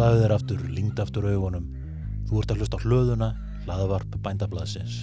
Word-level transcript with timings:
Slaðu 0.00 0.20
þér 0.22 0.32
aftur, 0.32 0.60
lingd 0.72 1.00
aftur 1.02 1.26
augunum. 1.28 1.64
Þú 2.24 2.38
ert 2.40 2.52
að 2.54 2.62
hlusta 2.62 2.78
hlöðuna, 2.80 3.26
hlaðavarp 3.66 4.14
bændablaðsins. 4.24 5.02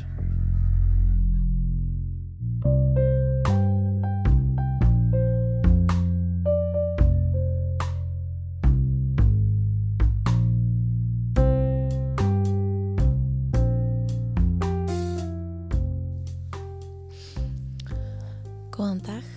Góðan 18.74 19.06
dag. 19.06 19.30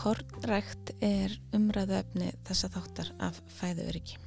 Kornrækt 0.00 0.96
er 1.04 1.36
umræðuefni 1.90 2.30
þessa 2.46 2.68
þáttar 2.70 3.08
af 3.18 3.38
fæðuöryggi. 3.58 4.18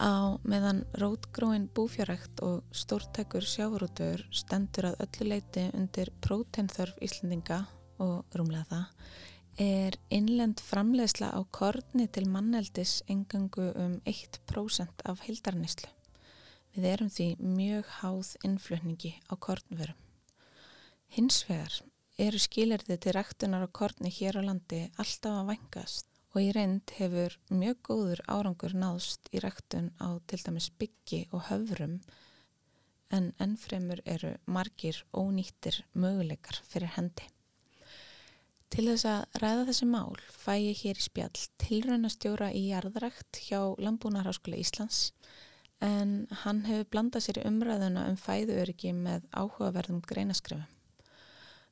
Á 0.00 0.40
meðan 0.42 0.82
rótgróin 0.96 1.68
búfjárækt 1.76 2.40
og 2.42 2.64
stórtækur 2.72 3.44
sjávarútur 3.44 4.24
stendur 4.32 4.88
að 4.90 5.04
öllu 5.04 5.26
leiti 5.28 5.66
undir 5.76 6.10
próteinþörf 6.24 6.96
Íslandinga 7.04 7.66
og 8.00 8.24
rúmlega 8.34 8.64
það, 8.70 8.86
er 9.60 9.98
innlend 10.10 10.62
framleiðsla 10.64 11.30
á 11.36 11.40
korni 11.52 12.08
til 12.08 12.24
manneldis 12.32 13.02
engangu 13.12 13.68
um 13.76 14.00
1% 14.08 15.04
af 15.04 15.20
heildarnislu. 15.28 15.90
Við 16.74 16.88
erum 16.90 17.12
því 17.12 17.28
mjög 17.38 17.92
háð 18.00 18.32
innflutningi 18.42 19.12
á 19.30 19.36
kornverum. 19.36 20.00
Hins 21.12 21.44
vegar 21.46 21.76
eru 22.18 22.40
skilirði 22.40 22.98
til 22.98 23.14
ræktunar 23.14 23.68
á 23.68 23.70
korni 23.70 24.10
hér 24.10 24.40
á 24.40 24.48
landi 24.48 24.88
alltaf 24.98 25.44
að 25.44 25.52
vangast 25.52 26.08
og 26.34 26.42
í 26.42 26.50
reynd 26.54 26.90
hefur 26.98 27.36
mjög 27.54 27.80
góður 27.86 28.22
árangur 28.26 28.74
náðst 28.74 29.30
í 29.30 29.42
ræktun 29.42 29.92
á 30.02 30.18
til 30.26 30.40
dæmis 30.42 30.66
byggi 30.80 31.20
og 31.30 31.46
höfrum 31.48 32.00
en 33.14 33.30
ennfremur 33.38 34.02
eru 34.04 34.34
margir 34.50 34.98
ónýttir 35.14 35.84
möguleikar 35.94 36.58
fyrir 36.66 36.90
hendi. 36.96 37.28
Til 38.74 38.88
þess 38.88 39.06
að 39.06 39.38
ræða 39.38 39.66
þessi 39.68 39.86
mál 39.86 40.16
fæ 40.34 40.54
ég 40.58 40.80
hér 40.82 40.98
í 40.98 41.04
spjall 41.04 41.44
tilraunastjóra 41.62 42.50
í 42.50 42.64
jarðrækt 42.72 43.38
hjá 43.46 43.60
Lambúnarháskóla 43.78 44.58
Íslands 44.58 45.12
en 45.84 46.26
hann 46.42 46.64
hefur 46.66 46.90
blandað 46.90 47.28
sér 47.28 47.38
í 47.38 47.46
umræðuna 47.46 48.08
um 48.10 48.18
fæðuöryggi 48.18 48.90
með 48.98 49.28
áhugaverðum 49.30 50.02
greinaskrifum. 50.08 50.66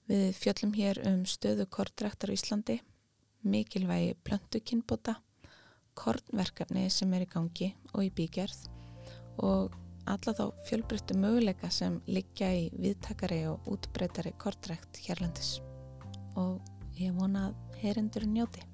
Við 0.07 0.31
fjöllum 0.39 0.77
hér 0.79 1.03
um 1.09 1.23
stöðu 1.27 1.67
kortræktar 1.71 2.31
í 2.31 2.39
Íslandi, 2.39 2.79
mikilvægi 3.43 4.17
plöntukinnbóta, 4.25 5.17
kornverkefni 5.95 6.89
sem 6.91 7.13
er 7.15 7.27
í 7.27 7.31
gangi 7.31 7.73
og 7.93 8.05
í 8.07 8.11
bígerð 8.15 8.69
og 9.43 9.75
alla 10.07 10.35
þá 10.35 10.45
fjölbreyttu 10.67 11.17
möguleika 11.19 11.71
sem 11.71 12.01
liggja 12.11 12.51
í 12.57 12.67
viðtakari 12.75 13.45
og 13.51 13.69
útbreytari 13.71 14.35
kortrækt 14.39 14.99
hérlandis. 15.07 15.61
Og 16.35 16.59
ég 16.99 17.15
vona 17.15 17.51
að 17.51 17.81
herindur 17.83 18.27
njóti. 18.27 18.65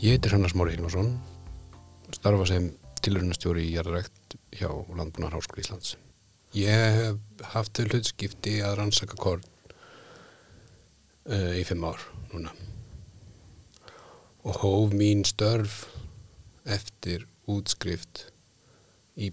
Ég 0.00 0.16
heitir 0.16 0.32
Hannas 0.32 0.54
Móri 0.56 0.72
Hilmarsson, 0.72 1.10
starfa 2.16 2.46
sem 2.48 2.70
tilrunastjóri 3.04 3.66
í 3.68 3.74
jarðrækt 3.76 4.36
hjá 4.58 4.68
Landbúnar 4.96 5.34
Háskóli 5.36 5.64
Íslands. 5.64 5.96
Ég 6.56 6.70
hef 6.96 7.44
haft 7.52 7.78
þau 7.78 7.86
hlutskipti 7.92 8.58
að 8.66 8.76
rannsaka 8.80 9.16
korn 9.20 9.44
uh, 11.30 11.52
í 11.56 11.62
fimm 11.68 11.86
ár 11.86 12.02
núna. 12.32 12.52
Og 14.44 14.62
hóf 14.62 14.96
mín 14.96 15.22
störf 15.28 15.84
eftir 16.68 17.26
útskrift 17.50 18.26
í 19.20 19.30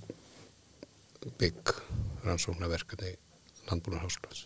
bygg 1.39 1.73
rannsóknarverkefni 2.27 3.15
Landbúnar 3.67 4.05
Háskólas 4.05 4.45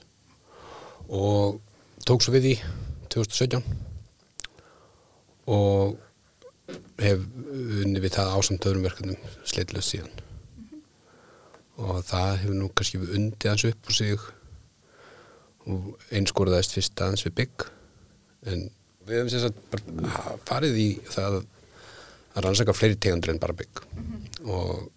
og 1.11 1.59
tók 2.05 2.23
svo 2.23 2.33
við 2.35 2.53
í 2.53 2.55
2017 3.11 3.61
og 5.51 5.97
hef 7.01 7.23
unni 7.83 8.01
við 8.03 8.15
það 8.17 8.35
ásamt 8.35 8.67
öðrum 8.69 8.85
verkefnum 8.85 9.17
sleitlega 9.43 9.85
síðan 9.85 10.11
mm 10.11 10.67
-hmm. 10.67 10.83
og 11.85 12.03
það 12.05 12.37
hefur 12.43 12.59
nú 12.59 12.69
kannski 12.69 13.01
við 13.01 13.15
undi 13.17 13.49
hans 13.49 13.65
upp 13.65 13.89
úr 13.89 13.95
sig 13.95 14.19
og 15.71 15.97
einskóraðist 16.11 16.75
fyrst 16.75 17.01
aðeins 17.01 17.25
við 17.25 17.37
bygg 17.41 17.65
en 18.51 18.69
við 19.05 19.17
hefum 19.17 19.31
sérstaklega 19.33 20.37
farið 20.45 20.77
í 20.81 20.89
það 21.09 21.41
að 22.31 22.43
rannsaka 22.45 22.73
fleiri 22.73 22.95
tegundur 22.95 23.33
en 23.33 23.39
bara 23.43 23.53
bygg 23.53 23.81
mm 23.81 24.03
-hmm. 24.03 24.49
og 24.49 24.91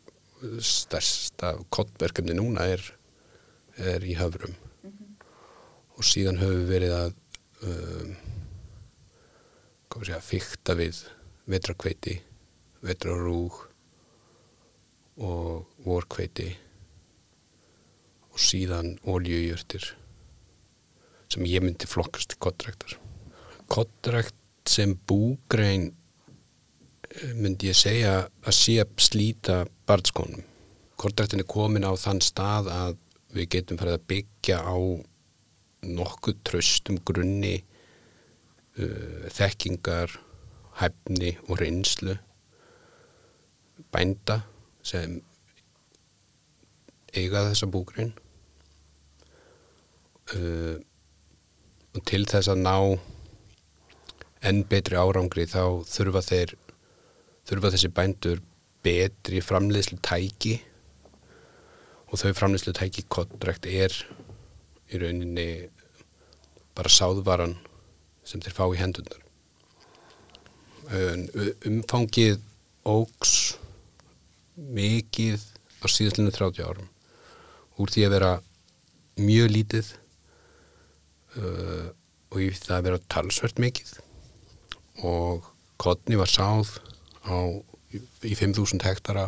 stærsta 0.60 1.56
kottverkefni 1.70 2.34
núna 2.36 2.66
er, 2.68 2.82
er 3.76 4.04
í 4.04 4.14
höfrum 4.14 4.54
mm 4.54 4.90
-hmm. 4.90 5.10
og 5.96 6.04
síðan 6.04 6.38
höfum 6.38 6.60
við 6.60 6.68
verið 6.68 6.92
að 6.92 7.12
um, 7.62 8.16
fykta 10.20 10.74
við 10.74 11.04
vetrakveiti, 11.50 12.18
vetrarúg 12.84 13.58
og 15.24 15.66
vorkveiti 15.84 16.48
og 18.32 18.40
síðan 18.42 18.94
oljujörtir 19.06 19.92
sem 21.30 21.44
ég 21.48 21.62
myndi 21.64 21.86
flokkast 21.90 22.36
kottræktar. 22.42 22.96
Kottrækt 23.70 24.34
sem 24.68 24.94
búgrein 25.08 25.90
myndi 27.38 27.70
ég 27.70 27.78
segja 27.78 28.14
að 28.42 28.56
sé 28.56 28.76
að 28.82 28.94
slíta 29.02 29.60
barnskónum. 29.88 30.42
Kottræktin 30.98 31.42
er 31.42 31.50
komin 31.50 31.86
á 31.86 31.92
þann 31.98 32.22
stað 32.24 32.70
að 32.72 32.96
við 33.34 33.50
getum 33.56 33.78
farið 33.80 33.98
að 33.98 34.06
byggja 34.10 34.58
á 34.62 34.76
nokkuð 35.84 36.38
tröstum 36.46 37.00
grunni 37.06 37.56
uh, 37.60 39.26
þekkingar 39.34 40.14
hæfni 40.80 41.36
og 41.48 41.60
reynslu 41.60 42.16
bænda 43.94 44.40
sem 44.82 45.20
eiga 47.14 47.44
þessa 47.48 47.68
búgrein. 47.70 48.12
Uh, 50.34 50.80
og 51.94 52.02
til 52.08 52.24
þess 52.26 52.50
að 52.50 52.62
ná 52.64 52.76
enn 54.44 54.64
betri 54.68 54.98
árangri 54.98 55.46
þá 55.48 55.84
þurfa 55.88 56.22
þeir 56.26 56.54
þurfa 57.48 57.70
þessi 57.74 57.90
bændur 57.96 58.40
betri 58.84 59.40
framleiðslu 59.44 60.00
tæki 60.04 60.58
og 62.10 62.20
þau 62.20 62.32
framleiðslu 62.40 62.74
tæki 62.76 63.06
kottrækt 63.08 63.68
er 63.70 63.94
í 64.90 65.00
rauninni 65.00 65.48
bara 66.76 66.92
sáðvaran 66.92 67.56
sem 68.26 68.42
þeir 68.42 68.56
fá 68.58 68.64
í 68.66 68.80
hendunar 68.80 69.23
umfangið 70.84 72.40
ógs 72.84 73.56
mikið 74.54 75.40
á 75.80 75.86
síðastlinu 75.88 76.32
30 76.32 76.64
árum. 76.64 76.88
Úr 77.80 77.90
því 77.90 78.06
að 78.06 78.14
vera 78.14 78.32
mjög 79.18 79.50
lítið 79.50 79.90
uh, 81.38 81.88
og 82.34 82.42
í 82.42 82.50
það 82.54 82.76
að 82.76 82.84
vera 82.88 83.04
talsvert 83.14 83.62
mikið. 83.62 83.94
Og 85.04 85.48
kodni 85.80 86.18
var 86.18 86.30
sáð 86.30 86.76
á, 87.26 87.36
í 87.94 88.34
5.000 88.36 88.84
hektara 88.86 89.26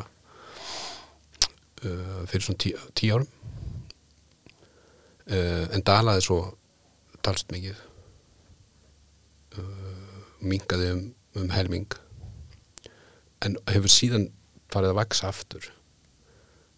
uh, 1.82 2.22
fyrir 2.30 2.46
svona 2.46 2.62
10 2.62 3.16
árum. 3.16 3.32
Uh, 5.26 5.66
en 5.74 5.82
dalaði 5.82 6.22
svo 6.28 6.40
talst 7.26 7.50
mikið. 7.50 7.82
Mingaði 10.46 10.90
um 10.92 11.04
um 11.36 11.50
helming. 11.52 11.88
En 13.44 13.56
hefur 13.68 13.92
síðan 13.92 14.28
farið 14.72 14.94
að 14.94 15.00
vaksa 15.00 15.30
aftur. 15.30 15.70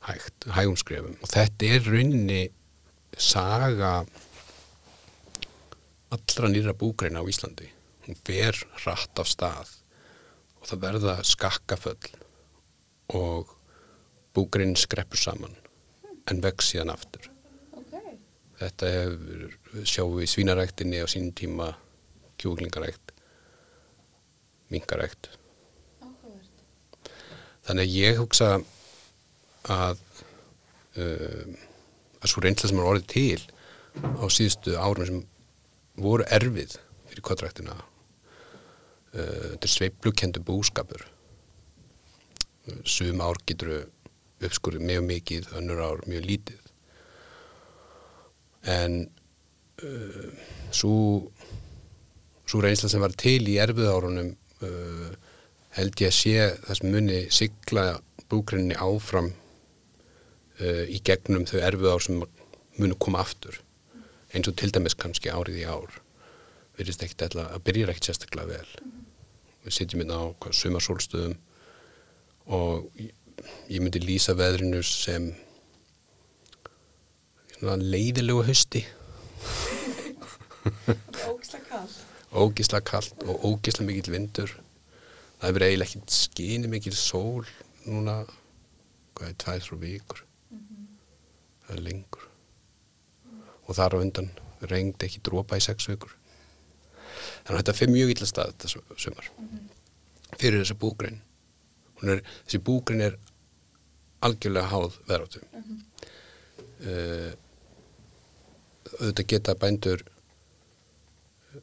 Hægt, 0.09 0.47
hægumskrefum. 0.55 1.19
Og 1.23 1.33
þetta 1.33 1.73
er 1.75 1.87
rauninni 1.87 2.41
saga 3.19 3.93
allra 6.15 6.51
nýra 6.51 6.75
búgreina 6.77 7.23
á 7.23 7.29
Íslandi. 7.29 7.69
Hún 8.07 8.19
fer 8.25 8.57
rætt 8.85 9.21
af 9.21 9.31
stað. 9.31 9.75
Og 10.61 10.71
það 10.71 10.85
verða 10.87 11.17
skakkaföll. 11.27 12.13
Og 13.15 13.53
búgrein 14.37 14.77
skreppur 14.79 15.21
saman. 15.21 15.55
En 16.29 16.43
vex 16.45 16.73
síðan 16.73 16.93
aftur. 16.93 17.31
Okay. 17.79 18.17
þetta 18.61 18.91
hefur 18.93 19.85
sjáum 19.87 20.19
við 20.19 20.33
svínaræktinni 20.35 21.01
á 21.01 21.07
sínum 21.09 21.33
tíma 21.37 21.71
kjúklingarækt 22.39 23.15
mingarækt 24.73 25.31
þannig 27.69 27.85
að 27.85 27.97
ég 27.99 28.21
hugsa 28.21 28.51
að 29.69 30.01
um, 30.99 31.57
að 32.19 32.33
svo 32.33 32.43
reynsla 32.43 32.71
sem 32.71 32.81
er 32.81 32.89
orðið 32.91 33.11
til 33.13 33.43
á 33.99 34.25
síðustu 34.33 34.75
árum 34.79 35.09
sem 35.09 35.21
voru 35.99 36.27
erfið 36.35 36.79
fyrir 37.11 37.25
kottræktina 37.27 37.77
uh, 37.77 37.85
þetta 39.13 39.69
er 39.69 39.75
sveiplukendu 39.75 40.43
búskapur. 40.47 41.05
Sum 42.85 43.23
ár 43.25 43.39
getur 43.49 43.87
uppskurðið 44.45 44.85
mjög 44.91 45.07
mikið, 45.09 45.47
önnur 45.59 45.81
ár 45.83 46.03
mjög 46.07 46.27
lítið. 46.29 46.67
En 48.69 48.99
uh, 49.83 50.29
svo 50.71 50.99
svo 52.49 52.63
reynsla 52.65 52.89
sem 52.89 53.03
var 53.03 53.13
til 53.19 53.43
í 53.51 53.59
erfið 53.61 53.91
árunum 53.93 54.35
uh, 54.67 55.11
held 55.77 56.03
ég 56.03 56.11
að 56.11 56.17
sé 56.17 56.35
það 56.65 56.81
sem 56.81 56.93
muni 56.95 57.21
sigla 57.35 57.87
búgrinni 58.29 58.77
áfram 58.77 59.33
uh, 59.33 60.85
í 60.89 61.01
gegnum 61.05 61.47
þau 61.49 61.59
erfið 61.61 61.93
ár 61.93 62.05
sem 62.05 62.23
muni 62.79 62.99
koma 63.01 63.23
aftur. 63.25 63.61
Eins 64.35 64.51
og 64.51 64.57
til 64.61 64.71
dæmis 64.75 64.97
kannski 64.99 65.33
árið 65.33 65.63
í 65.63 65.67
ár. 65.69 66.01
Virðist 66.79 67.03
ekkert 67.03 67.29
alltaf 67.29 67.53
að 67.57 67.65
byrja 67.67 67.91
ekkert 67.91 68.11
sérstaklega 68.11 68.53
vel. 68.53 68.91
Við 69.65 69.75
sitjum 69.75 70.05
inn 70.05 70.15
á 70.15 70.23
sumarsólstöðum 70.55 71.39
og 72.55 72.87
ég, 73.01 73.81
myndi 73.83 74.01
lýsa 74.03 74.35
veðrinu 74.39 74.81
sem 74.87 75.33
leiðilegu 77.61 78.45
hösti 78.47 78.85
Ógislega 81.29 81.65
kall 81.69 81.91
ógisla 82.33 82.81
kallt 82.85 83.23
og 83.25 83.45
ógisla 83.45 83.87
mikill 83.87 84.13
vindur. 84.13 84.53
Það 85.39 85.49
hefur 85.49 85.65
eiginlega 85.67 85.89
ekkert 85.89 86.15
skini 86.15 86.71
mikill 86.71 86.97
sól 86.99 87.47
núna 87.87 88.21
hvað 89.15 89.31
er 89.31 89.39
tvæð 89.43 89.65
þrjú 89.67 89.81
vikur. 89.83 90.25
Það 91.67 91.77
er 91.77 91.85
lengur. 91.87 92.29
Og 93.69 93.77
þar 93.77 93.99
á 93.99 94.03
undan 94.03 94.31
reyngdi 94.61 95.07
ekki 95.07 95.23
drópa 95.25 95.59
í 95.59 95.65
sex 95.65 95.89
vikur. 95.91 96.13
Þannig 97.47 97.55
að 97.55 97.63
þetta 97.63 97.77
fyrir 97.79 97.95
mjög 97.95 98.15
illa 98.15 98.29
stað 98.29 98.53
þetta 98.53 99.01
sumar. 99.05 99.33
Fyrir 100.39 100.63
þessi 100.63 100.79
búgrein. 100.79 101.21
Er, 102.03 102.23
þessi 102.47 102.61
búgrein 102.63 103.05
er 103.09 103.19
algjörlega 104.23 104.71
háð 104.71 104.97
verðátum 105.07 105.43
mm 105.53 105.63
-hmm. 105.63 105.81
uh, 106.91 107.33
auðvitað 108.99 109.27
geta 109.33 109.55
bændur 109.55 110.03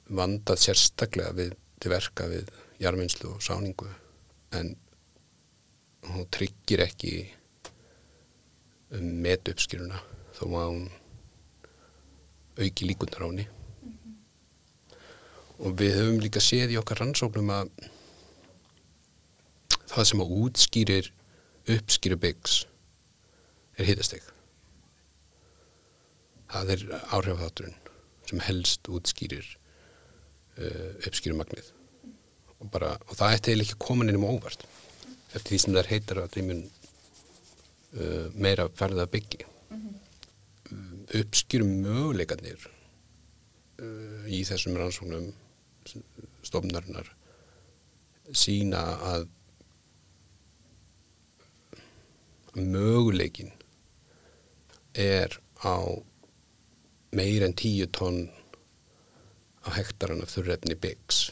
vandað 0.08 0.62
sérstaklega 0.62 1.34
við, 1.38 1.56
til 1.80 1.92
verka 1.92 2.28
við 2.32 2.52
jarfinslu 2.82 3.36
og 3.36 3.44
sáningu 3.44 3.88
en 4.56 4.76
hún 6.06 6.28
tryggir 6.34 6.84
ekki 6.86 7.16
um 8.96 9.08
met 9.24 9.50
uppskýruna 9.50 10.00
þó 10.38 10.46
að 10.46 10.70
hún 10.70 10.86
auki 12.56 12.88
líkundar 12.88 13.26
á 13.26 13.28
henni 13.28 13.48
mm 13.48 13.92
-hmm. 13.92 14.16
og 15.60 15.80
við 15.80 15.96
höfum 15.98 16.22
líka 16.22 16.40
séð 16.40 16.76
í 16.76 16.80
okkar 16.80 17.00
rannsóknum 17.00 17.50
að 17.50 17.70
það 19.88 20.08
sem 20.10 20.22
að 20.22 20.34
útskýrir 20.44 21.12
uppskýru 21.76 22.18
byggs 22.22 22.66
er 23.78 23.86
hitasteg 23.86 24.24
það 26.52 26.72
er 26.76 26.82
áhrifþátturinn 27.16 27.78
sem 28.30 28.40
helst 28.40 28.88
útskýrir 28.88 29.48
uh, 30.60 30.92
uppskýrumagnið 31.08 31.72
og, 32.60 32.70
bara, 32.72 32.96
og 33.10 33.18
það 33.20 33.36
ætti 33.38 33.52
eiginlega 33.52 33.68
ekki 33.68 33.78
að 33.78 33.86
koma 33.88 34.08
nefnum 34.08 34.30
óvart 34.30 34.66
eftir 35.36 35.52
því 35.52 35.60
sem 35.64 35.76
það 35.76 35.92
heitar 35.92 36.22
að 36.24 36.36
þeim 36.36 36.52
uh, 36.56 38.28
meira 38.36 38.70
ferða 38.80 39.06
að 39.06 39.14
byggja 39.18 39.50
mm 39.50 39.82
-hmm. 39.82 41.20
uppskýrum 41.22 41.76
möguleikarnir 41.86 42.68
uh, 42.68 44.24
í 44.28 44.44
þessum 44.48 44.78
rannsóknum 44.80 45.32
stofnarinnar 46.46 47.12
sína 48.34 48.82
að 49.14 49.28
möguleikin 52.56 53.52
er 54.96 55.40
á 55.62 55.78
meir 57.12 57.44
en 57.44 57.54
tíu 57.54 57.88
tonn 57.92 58.30
á 59.66 59.70
hektaran 59.76 60.24
af 60.24 60.32
þurrefni 60.34 60.78
byggs. 60.80 61.32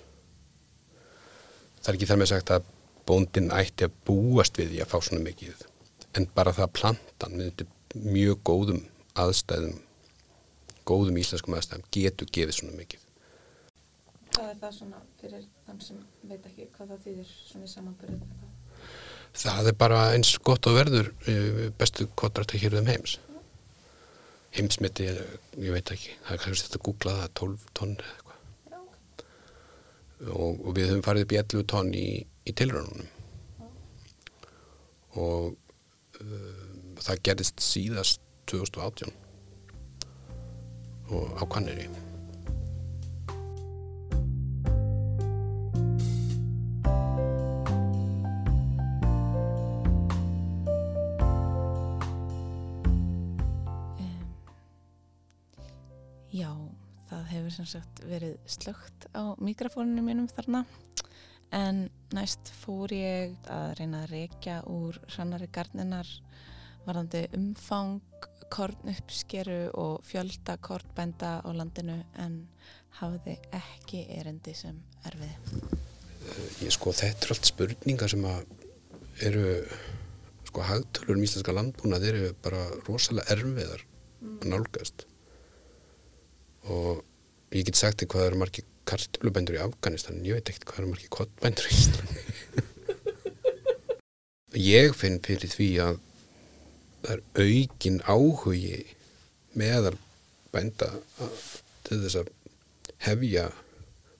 Það 1.83 1.91
er 1.91 1.97
ekki 1.97 2.09
þar 2.09 2.21
með 2.21 2.31
sagt 2.31 2.51
að 2.55 2.67
bóndin 3.07 3.51
ætti 3.53 3.87
að 3.87 3.95
búast 4.07 4.57
við 4.59 4.73
því 4.73 4.83
að 4.83 4.91
fá 4.93 4.97
svona 5.03 5.25
mikið 5.25 5.63
en 6.13 6.27
bara 6.35 6.53
það 6.55 6.67
að 6.67 6.75
plantan 6.79 7.39
með 7.39 7.65
mjög 7.93 8.43
góðum 8.47 8.83
aðstæðum 9.19 9.79
góðum 10.87 11.19
íslenskum 11.19 11.57
aðstæðum 11.57 11.89
getur 11.95 12.29
gefið 12.33 12.57
svona 12.59 12.77
mikið. 12.77 13.01
Hvað 14.33 14.49
er 14.49 14.57
það 14.61 14.73
svona 14.77 15.03
fyrir 15.19 15.43
þann 15.65 15.83
sem 15.83 15.99
veit 16.29 16.47
ekki 16.49 16.69
hvað 16.77 16.93
það 16.93 17.03
þýðir 17.07 17.29
svona 17.33 17.67
í 17.67 17.73
samanbyrðu? 17.73 18.31
Það 19.43 19.69
er 19.71 19.77
bara 19.81 20.01
eins 20.13 20.33
gott 20.45 20.67
og 20.69 20.77
verður 20.77 21.13
eh, 21.29 21.69
bestu 21.77 22.07
kottrætt 22.19 22.53
að 22.53 22.65
hér 22.65 22.79
um 22.81 22.89
heims 22.89 23.17
heimsmyndi, 24.53 25.07
ég 25.57 25.73
veit 25.73 25.91
ekki 25.93 26.11
það 26.27 26.35
er 26.35 26.41
kannski 26.43 26.77
að 26.77 26.83
googla 26.85 27.15
það 27.21 27.31
12 27.39 27.63
tonn 27.79 27.95
eða 27.95 28.11
eitthvað 28.11 28.22
og, 30.31 30.61
og 30.63 30.75
við 30.77 30.91
höfum 30.91 31.05
farið 31.05 31.25
upp 31.25 31.35
í 31.35 31.41
11 31.41 31.67
tonn 31.73 31.91
í, 31.97 32.07
í 32.23 32.55
tilrönunum 32.55 33.09
og 35.19 35.53
uh, 36.21 36.63
það 37.03 37.23
gerist 37.27 37.63
síðast 37.63 38.23
2018 38.51 39.11
og 41.13 41.37
á 41.37 41.43
kanneri 41.51 41.89
sem 57.55 57.67
sagt 57.69 58.03
verið 58.09 58.37
slögt 58.49 59.07
á 59.13 59.33
mikrofóninu 59.41 60.03
mínum 60.05 60.29
þarna 60.31 60.63
en 61.53 61.85
næst 62.15 62.49
fór 62.63 62.91
ég 62.95 63.35
að 63.51 63.75
reyna 63.79 64.03
að 64.03 64.13
reykja 64.15 64.61
úr 64.69 64.97
hrannari 65.13 65.49
gardninar 65.53 66.09
varðandi 66.87 67.27
umfang 67.37 68.01
kornuppskeru 68.53 69.71
og 69.79 70.03
fjölda 70.05 70.57
kortbænda 70.61 71.39
á 71.41 71.49
landinu 71.55 71.99
en 72.21 72.43
hafði 72.99 73.37
ekki 73.55 74.03
erindi 74.13 74.53
sem 74.57 74.77
erfiði. 75.07 75.71
Ég 76.61 76.73
sko 76.73 76.93
þetta 76.93 77.27
er 77.27 77.33
allt 77.35 77.49
spurningar 77.49 78.13
sem 78.13 78.27
að 78.29 78.43
eru 79.25 79.47
sko 80.49 80.65
hagtölur 80.67 81.17
um 81.17 81.25
íslenska 81.25 81.55
landbúnað 81.55 82.05
eru 82.11 82.29
bara 82.45 82.67
rosalega 82.85 83.33
erfiðar 83.33 83.81
mm. 84.21 84.37
að 84.37 84.47
nálgast 84.53 85.07
og 86.69 87.01
ég 87.53 87.67
get 87.67 87.77
sagt 87.79 88.01
þig 88.01 88.09
hvað 88.13 88.27
eru 88.27 88.39
margi 88.41 88.65
kartulubændur 88.89 89.57
í 89.57 89.63
Afganistan 89.63 90.17
en 90.19 90.27
ég 90.27 90.39
veit 90.39 90.49
ekkert 90.51 90.67
hvað 90.69 90.81
eru 90.81 90.93
margi 90.93 91.11
kottbændur 91.13 91.69
í 91.69 91.77
Íslandi. 91.77 92.23
Ég 94.53 94.93
finn 94.93 95.17
fyrir 95.25 95.49
því 95.49 95.67
að 95.81 95.95
það 97.03 97.13
er 97.15 97.21
aukin 97.41 97.99
áhugi 98.05 98.83
meðal 99.57 99.95
bænda 100.53 100.89
til 101.87 101.99
þess 102.03 102.19
að 102.21 102.29
hefja 103.07 103.47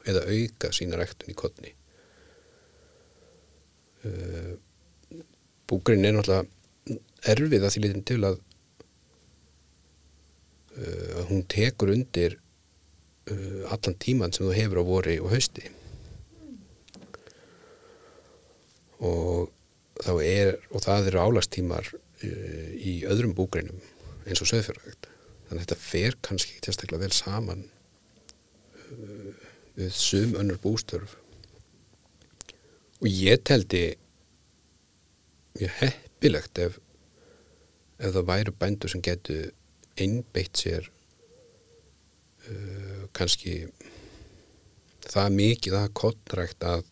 eða 0.10 0.26
auka 0.28 0.72
sína 0.76 0.98
ræktun 1.00 1.32
í 1.32 1.38
kottni 1.38 1.72
uh, 4.10 4.54
búkurinn 5.70 6.10
er 6.10 6.18
náttúrulega 6.18 7.00
erfið 7.34 7.64
að 7.64 7.76
því 7.76 7.84
litin 7.86 8.08
til 8.10 8.20
að 8.28 8.40
uh, 10.76 11.10
að 11.22 11.30
hún 11.30 11.46
tekur 11.54 11.94
undir 11.94 12.40
uh, 13.32 13.64
allan 13.74 13.98
tíman 14.02 14.34
sem 14.34 14.48
þú 14.48 14.58
hefur 14.58 14.82
á 14.82 14.84
vori 14.88 15.18
og 15.22 15.32
hausti. 15.34 15.66
Og 19.04 19.50
þá 20.04 20.14
er 20.24 20.54
og 20.72 20.84
það 20.84 21.10
eru 21.12 21.24
álastímar 21.28 21.90
uh, 21.94 22.70
í 22.74 23.02
öðrum 23.10 23.36
búgreinum 23.38 23.82
eins 24.24 24.42
og 24.44 24.50
söðfjörðagt 24.50 25.10
þannig 25.48 25.58
að 25.58 25.66
þetta 25.66 25.80
fer 25.84 26.16
kannski 26.24 26.54
ekki 26.54 26.66
tilstaklega 26.68 27.04
vel 27.04 27.16
saman 27.16 27.66
uh, 28.94 29.34
við 29.78 29.92
sum 29.98 30.38
önnur 30.40 30.62
bústörf. 30.64 31.18
Og 33.04 33.10
ég 33.10 33.42
teldi 33.44 33.98
mjög 35.58 35.76
heppilegt 35.82 36.60
ef, 36.64 36.80
ef 38.00 38.14
það 38.16 38.30
væru 38.30 38.54
bændur 38.58 38.92
sem 38.92 39.04
getur 39.04 39.52
einbeitt 40.00 40.58
sér 40.58 40.88
uh, 42.50 43.06
kannski 43.16 43.68
það 45.04 45.38
mikið 45.38 45.78
að 45.78 45.94
kontrækt 46.00 46.66
að, 46.68 46.84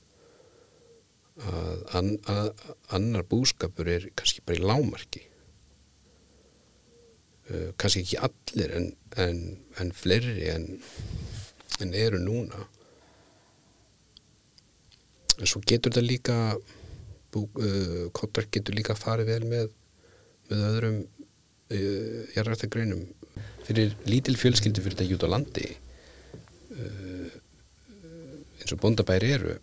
að, 1.47 1.83
an, 1.97 2.11
að 2.31 2.49
annar 2.97 3.27
búskapur 3.27 3.89
er 3.91 4.09
kannski 4.19 4.43
bara 4.45 4.59
í 4.59 4.65
lámarki 4.65 5.23
uh, 7.49 7.71
kannski 7.81 8.05
ekki 8.05 8.21
allir 8.27 8.75
en, 8.77 8.91
en, 9.25 9.41
en 9.81 9.95
fleiri 9.95 10.49
en, 10.51 10.69
en 11.81 11.97
eru 11.97 12.19
núna. 12.21 12.67
En 15.39 15.49
svo 15.49 15.63
getur 15.65 15.89
þetta 15.89 16.05
líka 16.05 16.39
uh, 16.55 18.09
kottverk 18.13 18.51
getur 18.53 18.77
líka 18.77 18.97
farið 18.99 19.31
vel 19.33 19.45
með 19.49 19.77
með 20.51 20.63
öðrum 20.67 20.99
uh, 21.01 22.21
jarðrættagreinum 22.35 23.05
fyrir 23.67 23.95
lítil 24.09 24.37
fjölskyldi 24.39 24.83
fyrir 24.83 24.97
þetta 24.97 25.11
jút 25.11 25.25
á 25.27 25.33
landi 25.33 25.67
uh, 26.77 27.29
eins 28.61 28.73
og 28.73 28.81
bondabæri 28.83 29.33
eru 29.37 29.57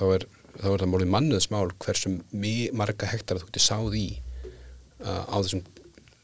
þá 0.00 0.04
er, 0.16 0.26
þá 0.60 0.66
er 0.72 0.82
það 0.82 0.90
málið 0.94 1.12
mannuðsmál 1.14 1.68
hversum 1.82 2.20
marga 2.76 3.10
hektar 3.10 3.40
þú 3.40 3.50
getur 3.50 3.66
sáð 3.66 3.98
í 4.00 4.06
uh, 5.04 5.24
á 5.28 5.36
þessum 5.40 5.64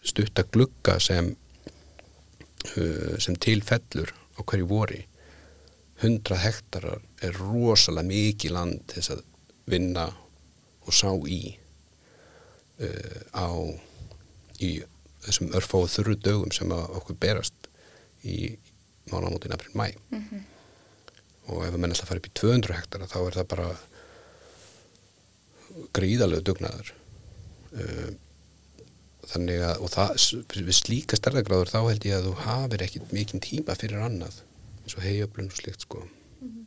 stutta 0.06 0.47
glugga 0.52 0.99
sem 1.02 1.33
uh, 2.76 3.16
sem 3.23 3.37
tilfellur 3.42 4.12
á 4.37 4.40
hverju 4.45 4.68
vori. 4.71 5.02
100 6.04 6.37
hektarar 6.42 7.00
er 7.25 7.38
rosalega 7.40 8.09
mikið 8.11 8.52
land 8.52 8.83
þess 8.92 9.14
að 9.14 9.23
vinna 9.66 10.11
og 10.87 10.92
sá 10.95 11.09
í 11.25 11.40
uh, 12.85 13.21
á 13.33 13.49
í 14.61 14.71
þessum 15.26 15.54
örfóðu 15.59 15.92
þurru 15.95 16.16
dögum 16.23 16.52
sem 16.54 16.73
okkur 16.73 17.18
berast 17.21 17.71
í 18.26 18.56
mánamótin 19.11 19.54
april 19.54 19.73
mæ 19.75 19.88
mm 20.11 20.23
-hmm. 20.23 20.45
og 21.47 21.66
ef 21.66 21.75
að 21.75 21.80
menn 21.80 21.95
alltaf 21.95 22.09
fara 22.09 22.23
upp 22.23 22.30
í 22.30 22.37
200 22.40 22.78
hektara 22.78 23.11
þá 23.11 23.18
er 23.26 23.38
það 23.38 23.50
bara 23.54 23.68
gríðalegu 25.97 26.42
dugnaður 26.42 26.92
uh, 27.76 28.11
þannig 29.26 29.62
að 29.68 29.83
og 29.83 29.90
það, 29.90 30.11
við 30.54 30.76
slíka 30.78 31.18
stærðagráður 31.18 31.73
þá 31.75 31.80
held 31.90 32.06
ég 32.06 32.16
að 32.16 32.28
þú 32.28 32.35
hafir 32.47 32.87
ekkit 32.87 33.12
mikinn 33.12 33.42
tíma 33.42 33.75
fyrir 33.78 34.02
annað 34.06 34.42
eins 34.85 34.97
og 34.97 35.02
heiöflun 35.02 35.50
og 35.50 35.59
slikt 35.59 35.87
sko 35.87 36.02
mm 36.06 36.49
-hmm. 36.49 36.64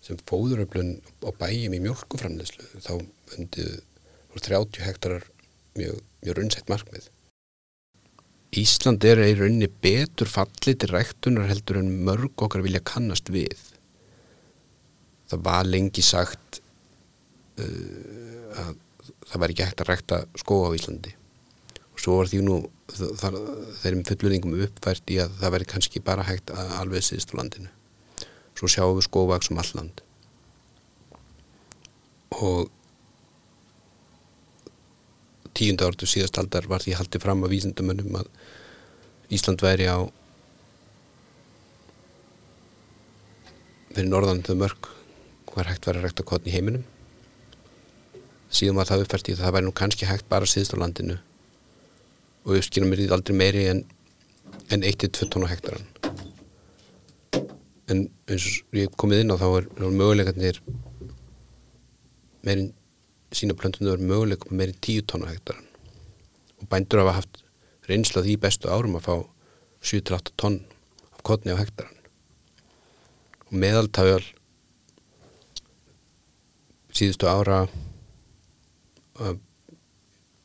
sem 0.00 0.16
fóðuröflun 0.30 1.00
á 1.24 1.30
bæjum 1.40 1.74
í 1.74 1.84
mjölkuframleyslu 1.84 2.64
þá 2.80 2.94
undið 3.38 3.80
30 4.38 4.84
hektarar 4.86 5.24
mjög, 5.74 5.98
mjög 6.22 6.36
runnsett 6.36 6.68
markmið 6.68 7.08
Ísland 8.56 9.04
er 9.04 9.20
í 9.20 9.34
rauninni 9.36 9.68
betur 9.68 10.30
fallið 10.30 10.78
til 10.80 10.90
ræktunar 10.94 11.50
heldur 11.50 11.82
en 11.82 11.90
mörg 12.06 12.32
okkar 12.46 12.64
vilja 12.64 12.80
kannast 12.80 13.28
við. 13.32 13.58
Það 15.28 15.44
var 15.44 15.68
lengi 15.68 16.04
sagt 16.04 16.62
uh, 17.60 18.48
að 18.56 18.74
það 19.28 19.42
var 19.42 19.52
ekki 19.52 19.66
hægt 19.68 19.84
að 19.84 19.90
rækta 19.90 20.20
skóa 20.40 20.72
á 20.72 20.76
Íslandi. 20.78 21.12
Og 21.92 22.00
svo 22.00 22.16
var 22.20 22.30
því 22.30 22.40
nú 22.46 22.58
þeirrim 22.88 24.06
fulluningum 24.08 24.56
uppfært 24.64 25.12
í 25.12 25.18
að 25.20 25.36
það 25.42 25.54
veri 25.56 25.68
kannski 25.74 26.04
bara 26.04 26.24
hægt 26.24 26.52
að 26.54 26.72
alveg 26.80 27.04
síðst 27.04 27.34
á 27.36 27.38
landinu. 27.42 27.68
Svo 28.56 28.70
sjáum 28.72 28.96
við 28.96 29.10
skóvaks 29.10 29.52
um 29.52 29.60
alland 29.60 30.04
og 32.38 32.68
tíunda 35.56 35.88
áratu 35.88 36.08
síðast 36.08 36.38
aldar 36.40 36.68
var 36.70 36.84
því 36.84 36.96
haldið 36.98 37.24
fram 37.24 37.44
að 37.44 37.54
vísindamönnum 37.54 38.20
að 38.20 38.30
Ísland 39.34 39.62
væri 39.64 39.88
á 39.88 39.98
fyrir 43.94 44.08
norðan 44.08 44.44
þau 44.46 44.54
mörg 44.62 44.88
hver 45.52 45.68
hægt 45.68 45.88
var 45.88 45.98
að 45.98 46.06
rækta 46.06 46.24
kotni 46.28 46.52
í 46.52 46.54
heiminum. 46.54 46.84
Síðan 48.48 48.78
var 48.78 48.88
það 48.88 49.04
uppfært 49.04 49.28
í 49.28 49.36
að 49.36 49.42
það 49.42 49.54
væri 49.56 49.68
nú 49.68 49.74
kannski 49.76 50.08
hægt 50.08 50.28
bara 50.30 50.48
síðst 50.48 50.76
á 50.76 50.80
landinu 50.80 51.18
og 52.48 52.56
uppskynum 52.56 52.92
er 52.94 53.02
því 53.02 53.12
aldrei 53.12 53.36
meiri 53.36 53.68
en, 53.68 53.84
en 54.72 54.84
1-2 54.86 55.28
tónu 55.28 55.48
hektaran 55.50 55.84
en 57.88 58.04
eins 58.28 58.46
og 58.68 58.78
ég 58.78 58.96
komið 59.00 59.24
inn 59.24 59.32
á 59.32 59.40
þá 59.40 59.46
er, 59.48 59.68
er 59.80 59.94
möguleikarnir 59.96 60.60
meirinn 62.44 62.72
sína 63.32 63.54
plöntunum 63.54 63.92
er 63.92 64.04
möguleikum 64.10 64.56
meirinn 64.56 64.80
10 64.80 65.04
tónu 65.10 65.28
hektaran. 65.28 65.66
Og 66.60 66.68
bændur 66.68 67.02
hafa 67.02 67.18
haft 67.20 67.42
reynsla 67.88 68.22
því 68.24 68.36
bestu 68.40 68.70
árum 68.72 68.96
að 68.98 69.06
fá 69.08 69.14
7-8 69.82 70.34
tónn 70.40 70.60
af 71.12 71.22
kotni 71.22 71.52
á 71.52 71.60
hektaran. 71.60 71.96
Og 73.48 73.52
meðaltafjál 73.62 74.24
síðustu 76.92 77.28
ára 77.30 77.66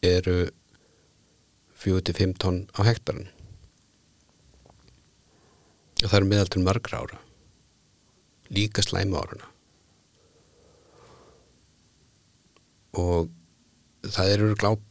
eru 0.03 0.37
4-5 1.83 2.35
tónn 2.39 2.65
á 2.75 2.81
hektaran. 2.87 3.29
Og 6.03 6.09
það 6.09 6.19
eru 6.19 6.31
meðal 6.33 6.51
til 6.51 6.67
margra 6.67 7.03
ára 7.05 7.23
líka 8.53 8.83
slæma 8.83 9.23
áruna 9.23 9.52
og 12.93 13.29
það 14.03 14.31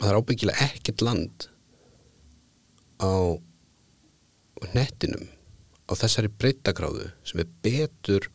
það 0.00 0.08
er 0.10 0.18
ábyggilega 0.18 0.68
ekkert 0.68 1.04
land 1.04 1.48
á 3.02 3.12
nettinum 4.72 5.26
á 5.90 5.92
þessari 5.98 6.30
breytagráðu 6.30 7.10
sem 7.26 7.42
er 7.42 7.50
betur 7.64 8.28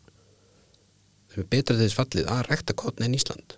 sem 1.32 1.42
er 1.42 1.50
betur 1.52 1.78
þess 1.80 1.96
fallið 1.96 2.30
að 2.32 2.44
rekta 2.48 2.76
kotna 2.76 3.08
en 3.08 3.16
Ísland. 3.16 3.56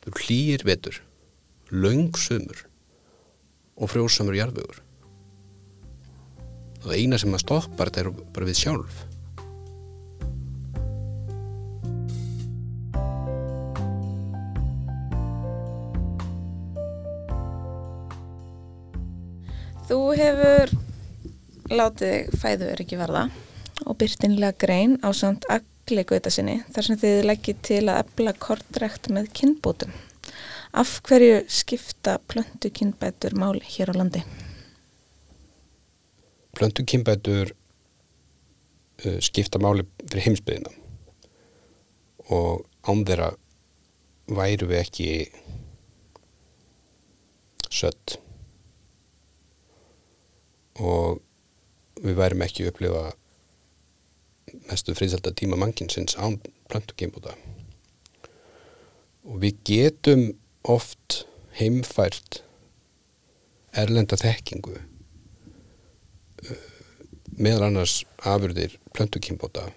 Þú 0.00 0.12
hlýir 0.24 0.64
betur 0.66 1.00
langsumur 1.70 2.64
og 3.80 3.90
frjósamur 3.92 4.36
jarðvögur 4.38 4.82
og 6.80 6.86
það 6.88 6.96
eina 6.96 7.18
sem 7.20 7.34
að 7.36 7.44
stoppar 7.44 7.90
þetta 7.90 8.02
er 8.02 8.12
bara 8.34 8.48
við 8.48 8.60
sjálf 8.62 9.02
Þú 19.90 20.12
hefur 20.14 20.70
látið 21.66 22.28
fæður 22.38 22.78
ekki 22.84 22.98
verða 23.00 23.24
og 23.90 23.96
byrtinlega 23.98 24.54
grein 24.62 24.92
á 25.02 25.10
samt 25.10 25.48
agli 25.50 26.04
gauta 26.06 26.30
sinni 26.30 26.60
þar 26.70 26.86
sem 26.86 27.00
þið 27.00 27.18
leggir 27.26 27.56
til 27.66 27.80
að 27.88 27.98
ebla 28.04 28.34
kortrekt 28.38 29.08
með 29.10 29.32
kynbótum. 29.34 29.90
Af 30.78 31.00
hverju 31.08 31.40
skipta 31.50 32.20
plöntu 32.30 32.70
kynbætur 32.70 33.34
máli 33.34 33.64
hér 33.66 33.90
á 33.90 33.94
landi? 33.98 34.22
Plöntu 36.54 36.86
kynbætur 36.86 37.50
uh, 37.50 39.18
skipta 39.18 39.58
máli 39.58 39.88
fyrir 40.06 40.28
heimsbyðina 40.28 40.70
og 42.30 42.62
án 42.86 43.02
þeirra 43.10 43.34
væru 44.30 44.70
við 44.70 44.84
ekki 44.86 45.12
sött 47.66 48.20
og 50.80 51.20
við 52.00 52.18
værum 52.18 52.44
ekki 52.46 52.68
upplifa 52.70 53.10
mestu 54.66 54.96
friðselda 54.96 55.34
tíma 55.36 55.58
manginsins 55.60 56.16
án 56.18 56.40
plöntu 56.70 56.96
kynbúta 56.98 57.36
og 59.24 59.36
við 59.44 59.60
getum 59.68 60.24
oft 60.64 61.24
heimfært 61.60 62.40
erlenda 63.76 64.16
þekkingu 64.18 64.74
uh, 64.80 64.82
meðal 67.40 67.68
annars 67.68 68.00
afurðir 68.26 68.74
plöntukímbóta 68.96 69.68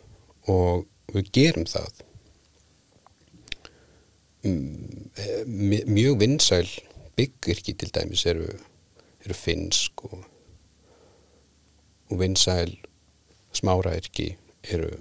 og 0.51 0.87
við 1.13 1.29
gerum 1.35 1.67
það. 1.69 2.01
Mjög 4.43 6.17
vinsæl 6.19 6.67
byggirki 7.15 7.75
til 7.79 7.91
dæmis 7.95 8.25
eru, 8.27 8.49
eru 9.23 9.37
finsk 9.37 10.03
og, 10.09 10.25
og 12.13 12.21
vinsæl 12.21 12.75
smárairki 13.53 14.33
eru 14.63 14.91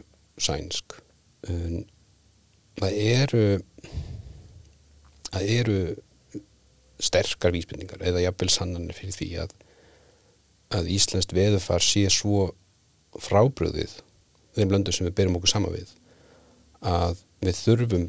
sænsk 0.40 0.96
en 1.48 1.84
það 2.80 2.98
eru 3.04 3.44
það 5.32 5.52
eru 5.58 5.78
sterkar 7.02 7.54
vísbendingar 7.54 8.02
eða 8.06 8.22
jafnvel 8.26 8.50
sannanir 8.52 8.96
fyrir 8.96 9.16
því 9.16 9.28
að, 9.44 9.54
að 10.78 10.90
Íslandst 10.96 11.34
veðufar 11.36 11.84
sé 11.84 12.06
svo 12.12 12.52
frábröðið 13.20 13.98
þeim 14.56 14.72
löndur 14.72 14.94
sem 14.96 15.08
við 15.08 15.16
berum 15.18 15.38
okkur 15.38 15.52
sama 15.52 15.72
við 15.72 15.90
að 16.82 17.20
við 17.42 17.58
þurfum 17.58 18.06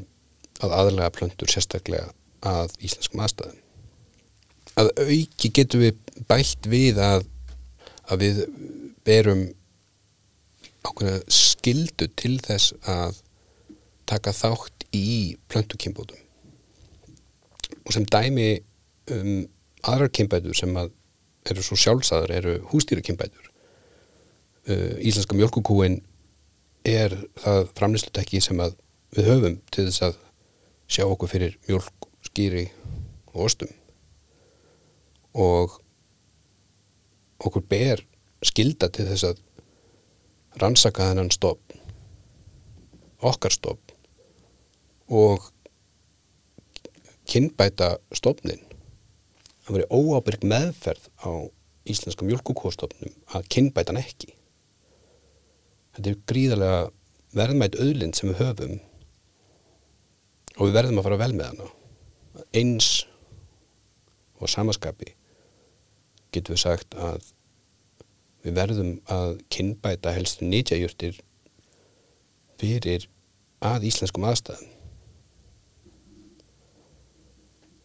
að 0.63 0.75
aðlega 0.77 1.13
plöndur 1.15 1.51
sérstaklega 1.51 2.11
að 2.45 2.73
íslenskum 2.83 3.23
aðstæðum. 3.23 3.59
Að 4.79 4.89
auki 4.99 5.51
getum 5.53 5.83
við 5.83 5.99
bætt 6.29 6.67
við 6.69 6.99
að, 7.01 7.25
að 8.09 8.23
við 8.23 8.41
berum 9.07 9.45
ákveðna 10.83 11.19
skildu 11.31 12.09
til 12.19 12.37
þess 12.43 12.73
að 12.89 13.21
taka 14.09 14.33
þátt 14.35 14.85
í 14.95 15.37
plöntukýmbótum 15.51 16.19
og 17.83 17.95
sem 17.95 18.05
dæmi 18.07 18.49
um 19.11 19.45
aðrar 19.83 20.11
kynbætur 20.15 20.55
sem 20.55 20.75
að 20.79 20.91
eru 21.51 21.63
svo 21.63 21.75
sjálfsæðar 21.79 22.31
eru 22.37 22.53
hústýra 22.71 23.03
kynbætur 23.03 23.49
uh, 24.69 24.95
Íslenska 25.03 25.35
mjölkukúin 25.35 25.99
er 26.87 27.15
það 27.39 27.67
framlýslutekki 27.77 28.41
sem 28.43 28.59
að 28.63 28.75
við 29.15 29.29
höfum 29.29 29.57
til 29.71 29.87
þess 29.87 30.05
að 30.09 30.19
sjá 30.91 31.05
okkur 31.07 31.31
fyrir 31.31 31.55
mjölk, 31.67 32.07
skýri 32.27 32.65
og 33.33 33.45
ostum. 33.47 33.71
Og 35.33 35.77
okkur 37.43 37.63
ber 37.69 38.03
skilda 38.49 38.89
til 38.93 39.07
þess 39.09 39.29
að 39.31 39.41
rannsaka 40.61 41.09
þennan 41.09 41.31
stofn 41.33 41.81
okkar 43.23 43.55
stofn 43.55 43.95
og 45.13 45.49
kynbæta 47.29 47.95
stofnin 48.15 48.61
það 49.63 49.77
veri 49.77 49.89
óábyrg 49.89 50.47
meðferð 50.47 51.09
á 51.23 51.31
íslenska 51.89 52.25
mjölkukóstofnum 52.27 53.13
að 53.35 53.47
kynbætan 53.51 53.99
ekki. 53.99 54.31
Þetta 55.95 56.09
er 56.11 56.19
gríðarlega 56.29 56.81
verðmætt 57.37 57.77
auðlind 57.79 58.17
sem 58.17 58.31
við 58.31 58.41
höfum 58.41 58.75
og 60.53 60.67
við 60.67 60.75
verðum 60.77 61.01
að 61.01 61.07
fara 61.07 61.21
vel 61.23 61.33
með 61.35 61.49
hana. 61.51 61.69
Eins 62.55 62.89
og 64.39 64.51
samaskapi 64.51 65.13
getum 66.33 66.55
við 66.55 66.63
sagt 66.63 66.95
að 66.97 67.27
við 68.43 68.57
verðum 68.57 68.93
að 69.11 69.37
kynbæta 69.53 70.13
helstu 70.15 70.47
nýtjajurtir 70.49 71.19
fyrir 72.61 73.07
að 73.63 73.87
íslenskum 73.89 74.27
aðstæðum. 74.27 74.69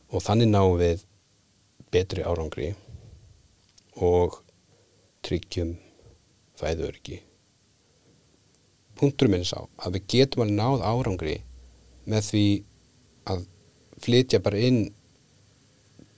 Og 0.09 0.25
þannig 0.25 0.51
náum 0.51 0.77
við 0.81 1.05
betri 1.93 2.25
árangri 2.27 2.73
og 3.99 4.41
tryggjum 5.27 5.77
fæðurörki 6.59 7.23
punkturum 8.99 9.37
minn 9.37 9.47
sá 9.47 9.59
að 9.79 9.99
við 9.99 10.09
getum 10.15 10.45
alveg 10.45 10.59
náð 10.59 10.85
árangri 10.87 11.37
með 12.09 12.31
því 12.31 12.47
að 13.31 13.45
flytja 14.03 14.41
bara 14.43 14.63
inn 14.69 14.81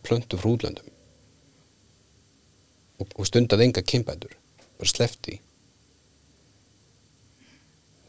plöntu 0.06 0.38
frúdlöndum 0.40 0.89
og, 3.00 3.14
og 3.16 3.28
stundað 3.28 3.64
enga 3.66 3.82
kynbætur. 3.82 4.34
Bara 4.78 4.90
slefti 4.90 5.40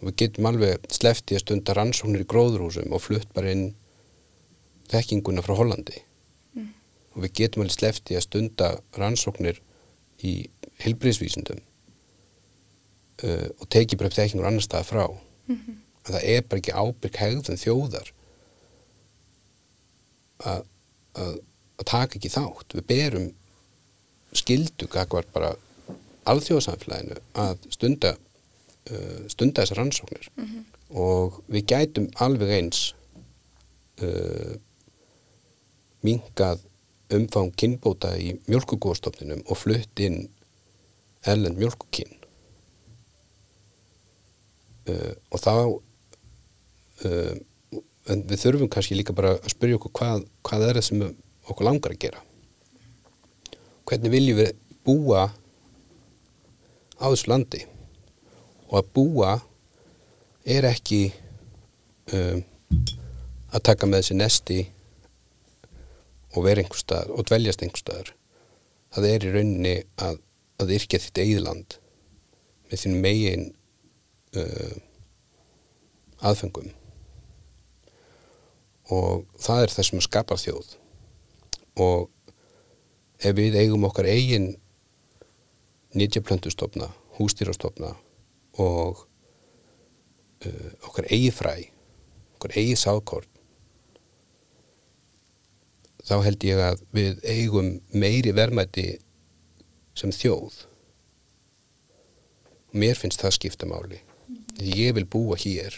og 0.01 0.07
við 0.10 0.15
getum 0.24 0.48
alveg 0.50 0.88
slefti 0.89 1.38
að 1.38 1.43
stunda 1.43 1.75
rannsóknir 1.77 2.24
í 2.24 2.29
gróðurhúsum 2.29 2.93
og 2.95 3.03
flutt 3.03 3.29
bara 3.36 3.51
inn 3.53 3.67
þekkinguna 4.89 5.43
frá 5.45 5.53
Hollandi. 5.60 6.00
Mm. 6.57 6.71
og 7.13 7.25
við 7.25 7.36
getum 7.38 7.62
alveg 7.63 7.77
slefti 7.77 8.17
að 8.17 8.25
stunda 8.25 8.71
rannsóknir 8.98 9.62
í 10.25 10.33
helbriðsvísundum 10.81 11.62
uh, 11.62 13.48
og 13.60 13.69
teki 13.69 14.00
bara 14.00 14.10
upp 14.10 14.17
þekkingur 14.17 14.50
annar 14.50 14.65
staða 14.65 14.89
frá. 14.89 15.05
Mm 15.45 15.60
-hmm. 15.60 15.77
að 16.05 16.17
það 16.17 16.27
er 16.33 16.41
bara 16.50 16.63
ekki 16.63 16.79
ábyrg 16.81 17.21
hegðun 17.21 17.63
þjóðar 17.65 18.12
að 20.41 20.67
að 21.81 21.88
taka 21.89 22.17
ekki 22.17 22.31
þátt. 22.31 22.75
Við 22.77 22.86
berum 22.88 23.27
skildu 24.38 24.88
kakvar 24.91 25.27
bara 25.33 25.53
alþjóðsamfélaginu 26.31 27.17
að 27.41 27.67
stunda 27.73 28.15
uh, 28.15 29.21
stunda 29.31 29.63
þessar 29.63 29.81
rannsóknir. 29.81 30.29
Mm 30.35 30.45
-hmm. 30.45 30.65
og 30.89 31.41
við 31.47 31.65
gætum 31.73 32.09
alveg 32.15 32.50
eins 32.57 32.93
uh, 34.01 34.55
mingað 36.01 36.61
umfang 37.12 37.51
kynbóta 37.60 38.15
í 38.17 38.34
mjölkugóðstofninum 38.47 39.43
og 39.45 39.58
flutt 39.58 39.99
inn 39.99 40.29
erlend 41.27 41.60
mjölkukinn 41.60 42.13
uh, 44.89 45.13
og 45.29 45.39
þá 45.39 45.53
uh, 47.06 47.36
við 48.12 48.38
þurfum 48.41 48.71
kannski 48.71 48.97
líka 48.97 49.13
bara 49.13 49.36
að 49.38 49.53
spyrja 49.53 49.77
okkur 49.77 49.93
hvað, 49.99 50.25
hvað 50.41 50.67
er 50.67 50.79
það 50.79 50.88
sem 50.88 51.03
okkur 51.51 51.67
langar 51.67 51.93
að 51.93 52.03
gera 52.06 52.23
hvernig 53.91 54.12
viljum 54.13 54.38
við 54.39 54.51
búa 54.88 55.25
á 56.95 57.06
þessu 57.12 57.27
landi? 57.27 57.65
Og 58.71 58.77
að 58.80 58.91
búa 58.95 59.32
er 60.47 60.63
ekki 60.69 61.10
um, 62.15 62.39
að 63.51 63.65
taka 63.67 63.89
með 63.89 63.99
þessi 63.99 64.15
nesti 64.15 64.60
og 66.32 66.45
vera 66.45 66.63
einhver 66.63 66.80
staðar 66.80 67.12
og 67.12 67.27
dveljast 67.27 67.65
einhver 67.65 67.84
staðar. 67.84 68.13
Það 68.95 69.08
er 69.10 69.25
í 69.27 69.34
rauninni 69.36 69.75
að, 70.08 70.21
að 70.63 70.71
yrkja 70.77 71.01
þitt 71.04 71.21
eigðland 71.25 71.75
með 72.71 72.86
þín 72.86 72.97
megin 73.04 73.45
uh, 74.39 74.77
aðfengum 76.23 76.71
og 78.91 79.27
það 79.39 79.65
er 79.65 79.75
það 79.75 79.88
sem 79.88 80.04
skapar 80.08 80.39
þjóð. 80.39 80.71
Og 81.80 82.08
ef 83.21 83.36
við 83.38 83.57
eigum 83.62 83.86
okkar 83.86 84.07
eigin 84.10 84.55
nýtjaplöndustofna, 85.97 86.88
hústýrastofna 87.17 87.93
og 88.62 89.03
uh, 90.45 90.71
okkar 90.88 91.10
eigi 91.12 91.31
fræ, 91.36 91.55
okkar 92.38 92.55
eigi 92.57 92.77
sákort 92.79 93.29
þá 96.07 96.15
held 96.25 96.45
ég 96.47 96.62
að 96.65 96.81
við 96.95 97.19
eigum 97.29 97.75
meiri 97.93 98.34
verðmætti 98.34 98.88
sem 99.97 100.13
þjóð. 100.15 100.63
Og 102.71 102.79
mér 102.81 102.97
finnst 102.97 103.21
það 103.21 103.36
skipta 103.38 103.69
máli. 103.69 104.01
Því 104.57 104.73
ég 104.79 104.95
vil 104.97 105.05
búa 105.05 105.38
hér. 105.38 105.77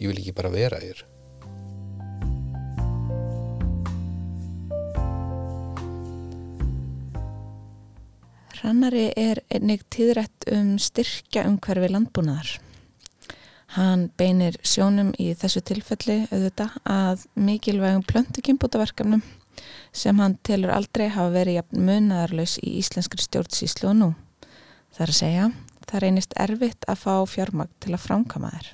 Ég 0.00 0.10
vil 0.10 0.18
ekki 0.18 0.34
bara 0.34 0.52
vera 0.52 0.80
hér 0.82 1.04
Hrannari 8.60 9.06
er 9.16 9.38
einnig 9.48 9.86
tíðrætt 9.88 10.44
um 10.52 10.74
styrkja 10.76 11.46
umhverfi 11.48 11.88
landbúnaðar. 11.88 12.48
Hann 13.72 14.02
beinir 14.20 14.58
sjónum 14.66 15.14
í 15.16 15.30
þessu 15.38 15.62
tilfelli 15.64 16.16
auðvitað 16.26 16.74
að 16.84 17.22
mikilvægum 17.40 18.02
plöntukimbútaverkefnum 18.10 19.22
sem 19.96 20.20
hann 20.20 20.34
telur 20.44 20.74
aldrei 20.74 21.06
hafa 21.08 21.32
verið 21.32 21.72
munaðarlaus 21.72 22.58
í 22.60 22.74
íslenskri 22.82 23.24
stjórnsíslu 23.24 23.88
og 23.88 23.96
nú. 23.96 24.08
Það 24.92 25.04
er 25.06 25.12
að 25.14 25.18
segja, 25.20 25.46
það 25.86 26.04
reynist 26.04 26.36
erfitt 26.44 26.84
að 26.84 27.00
fá 27.06 27.14
fjármagn 27.32 27.72
til 27.80 27.94
að 27.94 28.04
framkama 28.04 28.50
þær. 28.58 28.68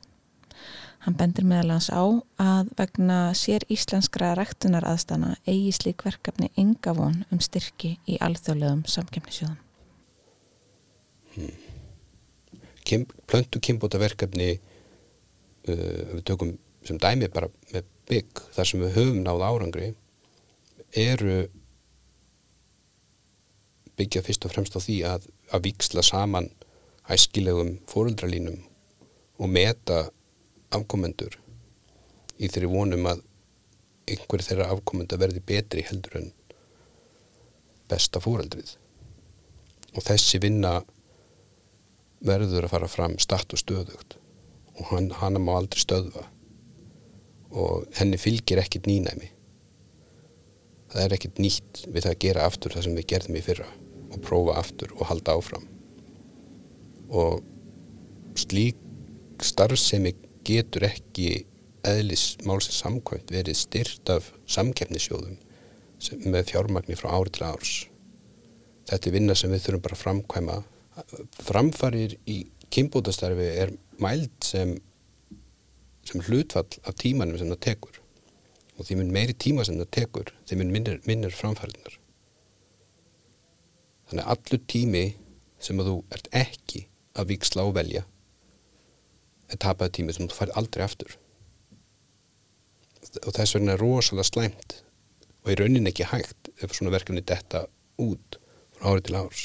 Hann 1.07 1.19
bendir 1.21 1.47
meðalans 1.47 1.93
á 1.95 2.03
að 2.43 2.73
vegna 2.81 3.21
sér 3.39 3.69
íslenskra 3.71 4.33
rektunar 4.35 4.89
aðstana 4.91 5.37
eigi 5.47 5.71
slík 5.79 6.03
verkefni 6.09 6.51
ynga 6.59 6.97
von 6.99 7.23
um 7.31 7.45
styrki 7.45 7.93
í 8.11 8.19
alþjóðlegum 8.19 8.83
samkemnisjóðum 8.91 9.63
hmm. 11.37 13.07
plöntu 13.27 13.63
kynbótaverkefni 13.63 14.51
uh, 14.57 16.03
við 16.17 16.25
tökum 16.29 16.57
sem 16.87 16.99
dæmi 17.03 17.31
bara 17.33 17.51
með 17.73 17.89
bygg 18.11 18.43
þar 18.55 18.71
sem 18.71 18.83
við 18.85 18.99
höfum 18.99 19.23
náð 19.25 19.47
árangri 19.47 19.89
eru 20.97 21.39
byggja 23.97 24.23
fyrst 24.25 24.45
og 24.47 24.53
fremst 24.53 24.77
á 24.77 24.81
því 24.81 25.01
að, 25.09 25.27
að 25.51 25.67
viksla 25.71 26.05
saman 26.05 26.49
æskilegum 27.13 27.77
fóruldralínum 27.91 28.59
og 29.41 29.53
meta 29.53 30.07
afkomendur 30.75 31.37
í 32.37 32.49
þeirri 32.51 32.71
vonum 32.71 33.09
að 33.11 33.23
einhver 34.07 34.45
þeirra 34.45 34.71
afkomenda 34.75 35.19
verði 35.19 35.43
betri 35.47 35.85
heldur 35.87 36.21
en 36.21 36.29
besta 37.91 38.21
fóreldrið 38.23 38.75
og 39.97 40.05
þessi 40.05 40.41
vinna 40.43 40.79
verður 42.27 42.67
að 42.67 42.75
fara 42.75 42.91
fram 42.91 43.17
start 43.23 43.55
og 43.55 43.63
stöðugt. 43.63 44.19
Og 44.77 44.91
hann, 44.93 45.11
hann 45.21 45.41
má 45.43 45.55
aldrei 45.57 45.81
stöðva. 45.83 46.27
Og 47.57 47.87
henni 47.97 48.19
fylgir 48.21 48.61
ekkit 48.61 48.89
nýnæmi. 48.91 49.31
Það 50.93 51.03
er 51.05 51.17
ekkit 51.17 51.41
nýtt 51.43 51.83
við 51.87 52.07
það 52.07 52.13
að 52.13 52.23
gera 52.27 52.47
aftur 52.47 52.77
það 52.77 52.87
sem 52.87 52.99
við 52.99 53.09
gerðum 53.13 53.39
í 53.39 53.45
fyrra 53.45 53.67
og 54.07 54.23
prófa 54.25 54.59
aftur 54.61 54.93
og 54.97 55.09
halda 55.11 55.35
áfram. 55.37 55.67
Og 57.11 57.43
slík 58.39 58.79
starfsemi 59.45 60.15
getur 60.47 60.87
ekki 60.89 61.45
eðlis 61.87 62.37
málsins 62.47 62.81
samkvæmt 62.83 63.33
verið 63.35 63.59
styrt 63.59 64.11
af 64.13 64.31
samkeppnisjóðum 64.51 65.37
með 66.27 66.51
fjármagni 66.53 66.97
frá 66.99 67.11
ári 67.17 67.33
til 67.35 67.47
árs. 67.49 67.75
Þetta 68.87 69.09
er 69.09 69.15
vinna 69.17 69.37
sem 69.39 69.53
við 69.53 69.65
þurfum 69.67 69.85
bara 69.85 69.97
að 69.97 70.03
framkvæma 70.05 70.57
framfarir 71.47 72.17
í 72.29 72.41
kynbótastarfi 72.73 73.51
er 73.63 73.75
mæld 74.03 74.33
sem, 74.45 74.75
sem 76.09 76.25
hlutfall 76.29 76.81
af 76.85 76.97
tímanum 77.01 77.39
sem 77.41 77.53
það 77.53 77.63
tekur. 77.69 78.01
Og 78.77 78.85
því 78.85 78.99
mun 79.01 79.15
meiri 79.15 79.37
tíma 79.37 79.65
sem 79.65 79.79
það 79.81 79.93
tekur 80.01 80.35
því 80.49 80.61
mun 80.61 80.75
minnir, 80.75 80.99
minnir 81.09 81.33
framfæriðnar 81.33 82.01
þannig 84.07 84.23
að 84.23 84.33
allur 84.35 84.63
tími 84.71 85.05
sem 85.63 85.81
að 85.81 85.91
þú 85.91 85.97
ert 86.15 86.29
ekki 86.37 86.83
að 87.17 87.31
viksla 87.33 87.67
og 87.67 87.77
velja 87.79 88.03
er 89.51 89.61
tapaði 89.63 89.99
tími 89.99 90.15
sem 90.15 90.29
þú 90.29 90.37
fær 90.37 90.53
aldrei 90.59 90.83
aftur. 90.85 91.13
Og 93.23 93.31
þess 93.35 93.55
vegna 93.57 93.77
er 93.77 93.83
rosalega 93.83 94.27
slæmt 94.27 94.81
og 95.45 95.53
í 95.53 95.59
raunin 95.61 95.91
ekki 95.91 96.09
hægt 96.11 96.51
ef 96.63 96.75
svona 96.75 96.95
verkefni 96.95 97.23
detta 97.23 97.67
út 98.03 98.41
frá 98.77 98.91
árið 98.93 99.07
til 99.09 99.19
árs 99.21 99.45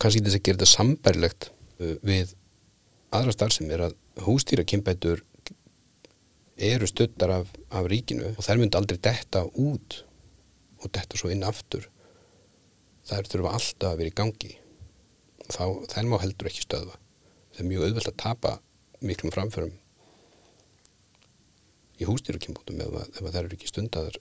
kannski 0.00 0.22
þess 0.24 0.38
að 0.38 0.44
gera 0.46 0.60
þetta 0.60 0.70
sambærilegt 0.74 1.50
uh, 1.80 1.96
við 2.06 2.34
aðra 3.14 3.34
starf 3.34 3.56
sem 3.56 3.70
er 3.74 3.88
að 3.88 3.96
hústýra 4.24 4.66
kynbætur 4.68 5.24
eru 6.60 6.86
stöttar 6.88 7.32
af, 7.38 7.52
af 7.72 7.88
ríkinu 7.88 8.34
og 8.34 8.44
þær 8.44 8.60
myndi 8.60 8.76
aldrei 8.78 9.00
detta 9.00 9.46
út 9.48 10.02
og 10.80 10.90
detta 10.92 11.18
svo 11.18 11.30
inn 11.32 11.44
aftur. 11.44 11.86
Þær 13.08 13.28
þurfa 13.32 13.54
alltaf 13.56 13.88
að 13.90 14.00
vera 14.00 14.12
í 14.12 14.16
gangi. 14.16 14.50
Þá 15.50 15.64
þær 15.92 16.08
má 16.08 16.18
heldur 16.22 16.50
ekki 16.50 16.64
stöðva. 16.66 16.98
Það 17.54 17.62
er 17.62 17.70
mjög 17.70 17.86
auðvelt 17.86 18.10
að 18.12 18.18
tapa 18.22 18.52
miklum 19.00 19.32
framförum 19.34 19.72
í 22.00 22.08
hústýrukynbútum 22.08 22.80
ef, 22.84 22.98
ef 23.16 23.24
það 23.24 23.40
eru 23.42 23.56
ekki 23.56 23.68
stundadar 23.68 24.20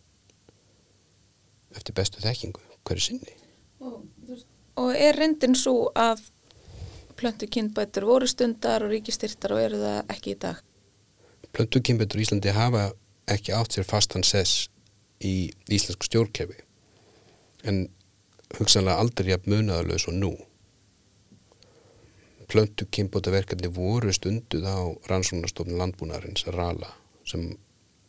eftir 1.75 1.95
bestu 1.95 2.23
þekkingu 2.23 2.63
hverju 2.87 3.05
sinni. 3.05 3.35
Og, 3.83 4.01
og 4.79 4.95
er 4.95 5.17
reyndin 5.19 5.57
svo 5.59 5.89
að 5.97 6.23
plöntu 7.19 7.49
kynbætur 7.51 8.07
voru 8.07 8.27
stundar 8.31 8.85
og 8.85 8.93
ríkistyrtar 8.93 9.53
og 9.55 9.61
eru 9.61 9.79
það 9.81 10.13
ekki 10.15 10.33
í 10.33 10.39
dag? 10.39 10.59
Plöntu 11.51 11.81
kynbætur 11.83 12.21
í 12.21 12.25
Íslandi 12.27 12.55
hafa 12.55 12.89
ekki 13.29 13.53
átt 13.55 13.75
sér 13.75 13.87
fastan 13.87 14.23
sess 14.25 14.69
í 15.19 15.51
íslensku 15.67 16.07
stjórnkefi 16.07 16.61
en 17.67 17.87
hugsanlega 18.57 19.01
aldrei 19.01 19.33
jafn 19.33 19.51
munaðalös 19.53 20.07
og 20.09 20.15
nú. 20.15 20.31
Plöntu 22.49 22.87
kynbótaverkefni 22.89 23.69
voru 23.75 24.13
stunduð 24.15 24.65
á 24.65 24.79
rannsóknarstofnum 25.11 25.77
landbúnaðarins 25.81 26.47
RALA 26.55 26.89
sem 27.27 27.51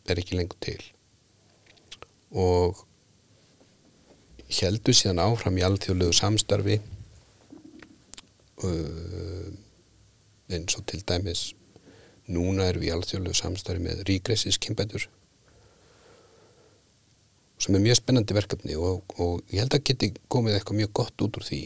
er 0.09 0.21
ekki 0.21 0.39
lengur 0.39 0.57
til. 0.63 0.81
Og 2.31 2.79
heldur 4.51 4.95
síðan 4.97 5.23
áfram 5.23 5.57
í 5.59 5.65
alþjóðlegu 5.65 6.13
samstarfi 6.15 6.77
uh, 8.67 9.49
eins 10.51 10.77
og 10.77 10.85
til 10.91 11.01
dæmis 11.07 11.51
núna 12.31 12.67
erum 12.69 12.83
við 12.83 12.91
í 12.91 12.93
alþjóðlegu 12.97 13.37
samstarfi 13.37 13.83
með 13.83 14.03
ríkresis 14.09 14.59
kynbætur 14.61 15.07
sem 17.61 17.77
er 17.77 17.83
mjög 17.83 17.99
spennandi 17.99 18.35
verkefni 18.35 18.77
og, 18.79 19.03
og 19.21 19.41
ég 19.53 19.61
held 19.61 19.75
að 19.77 19.85
geti 19.91 20.11
komið 20.31 20.57
eitthvað 20.57 20.79
mjög 20.79 20.93
gott 20.97 21.25
út 21.25 21.37
úr 21.37 21.45
því. 21.45 21.61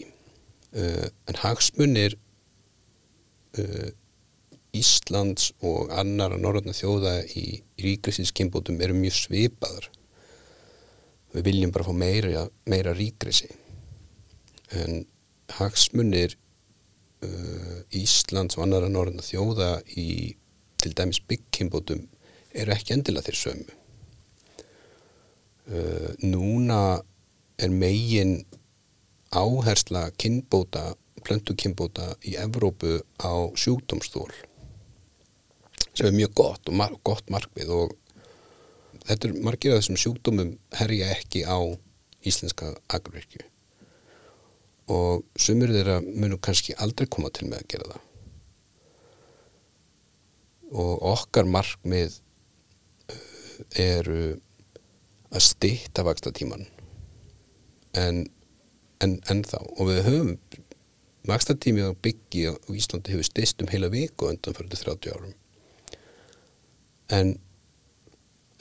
Uh, 0.76 1.06
en 1.32 1.39
hagsmunir 1.39 2.17
uh, 3.62 3.91
Íslands 4.76 5.54
og 5.63 5.93
annara 5.95 6.36
norðarna 6.36 6.76
þjóða 6.76 7.21
í, 7.39 7.62
ríkrisins 7.80 8.34
kynbótum 8.36 8.82
eru 8.84 8.98
mjög 8.98 9.15
svipaðar 9.21 9.88
við 11.36 11.48
viljum 11.50 11.74
bara 11.76 11.86
fá 11.88 11.93
meira, 11.95 12.45
meira 12.69 12.93
ríkrisi. 12.95 13.50
En 14.76 15.04
hagsmunir 15.58 16.36
uh, 17.26 17.80
Íslands 17.95 18.58
og 18.58 18.65
annara 18.65 18.89
norðarna 18.91 19.26
þjóða 19.26 19.71
í 20.00 20.36
til 20.82 20.93
dæmis 20.98 21.21
byggkynbótum 21.28 22.06
eru 22.56 22.76
ekki 22.76 22.95
endilega 22.95 23.30
þeir 23.30 23.41
sömu. 23.41 23.80
Uh, 25.65 26.12
núna 26.24 27.02
er 27.58 27.71
megin 27.74 28.38
áhersla 29.36 30.10
kynbóta 30.19 30.93
plöntu 31.26 31.56
kynbóta 31.58 32.13
í 32.24 32.36
Evrópu 32.39 33.00
á 33.17 33.34
sjúkdómsþól 33.58 34.30
sem 35.95 36.10
er 36.10 36.15
mjög 36.15 36.34
gott 36.38 36.69
og 36.69 36.76
mar 36.78 36.93
gott 37.08 37.32
markmið 37.32 37.71
og 37.71 37.95
þetta 39.05 39.27
er 39.27 39.41
margir 39.45 39.73
af 39.73 39.83
þessum 39.83 39.99
sjúkdómum 40.01 40.55
herja 40.79 41.11
ekki 41.15 41.43
á 41.45 41.59
íslenska 42.25 42.73
agrurverkju 42.89 43.45
og 44.91 45.23
sumur 45.41 45.73
þeirra 45.73 45.99
munum 46.05 46.41
kannski 46.41 46.75
aldrei 46.77 47.07
koma 47.09 47.31
til 47.33 47.47
með 47.49 47.63
að 47.63 47.69
gera 47.73 47.87
það. 47.89 48.03
Og 50.75 51.05
okkar 51.13 51.49
markmið 51.49 52.19
eru 53.81 54.35
að 55.35 55.45
stýtta 55.45 56.05
vaksta 56.05 56.33
tíman 56.35 56.65
en, 57.97 58.25
en, 59.01 59.17
en 59.31 59.41
þá. 59.47 59.57
Og 59.79 59.89
við 59.89 60.03
höfum 60.05 60.35
vaksta 61.25 61.55
tími 61.57 61.85
á 61.85 61.91
byggi 61.93 62.45
og 62.51 62.69
Íslandi 62.75 63.15
hefur 63.15 63.25
stýst 63.25 63.63
um 63.63 63.71
heila 63.71 63.89
viku 63.93 64.29
undan 64.29 64.57
fyrir 64.57 64.75
30 64.75 65.15
árum. 65.15 65.33
En 67.09 67.35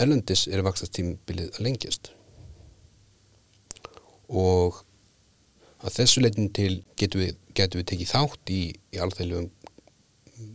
erlendis 0.05 0.47
er 0.51 0.65
vakstastímbilið 0.67 1.57
að 1.57 1.67
lengjast. 1.67 2.11
Og 4.29 4.81
að 5.85 5.99
þessu 5.99 6.25
leitin 6.25 6.51
til 6.57 6.73
getum 7.01 7.25
við, 7.25 7.37
getum 7.57 7.81
við 7.83 7.91
tekið 7.93 8.13
þátt 8.15 8.53
í, 8.55 8.63
í 8.95 9.01
alþægilegum 9.05 9.51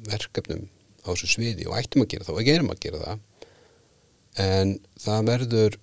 verkefnum 0.10 0.66
á 1.06 1.08
þessu 1.12 1.30
sviði 1.36 1.68
og 1.70 1.78
ættum 1.80 2.04
að 2.04 2.12
gera 2.14 2.28
það 2.28 2.36
og 2.36 2.42
ekki 2.44 2.56
erum 2.56 2.74
að 2.74 2.82
gera 2.86 3.04
það. 3.04 3.22
En 4.40 4.74
það 5.00 5.30
verður 5.30 5.80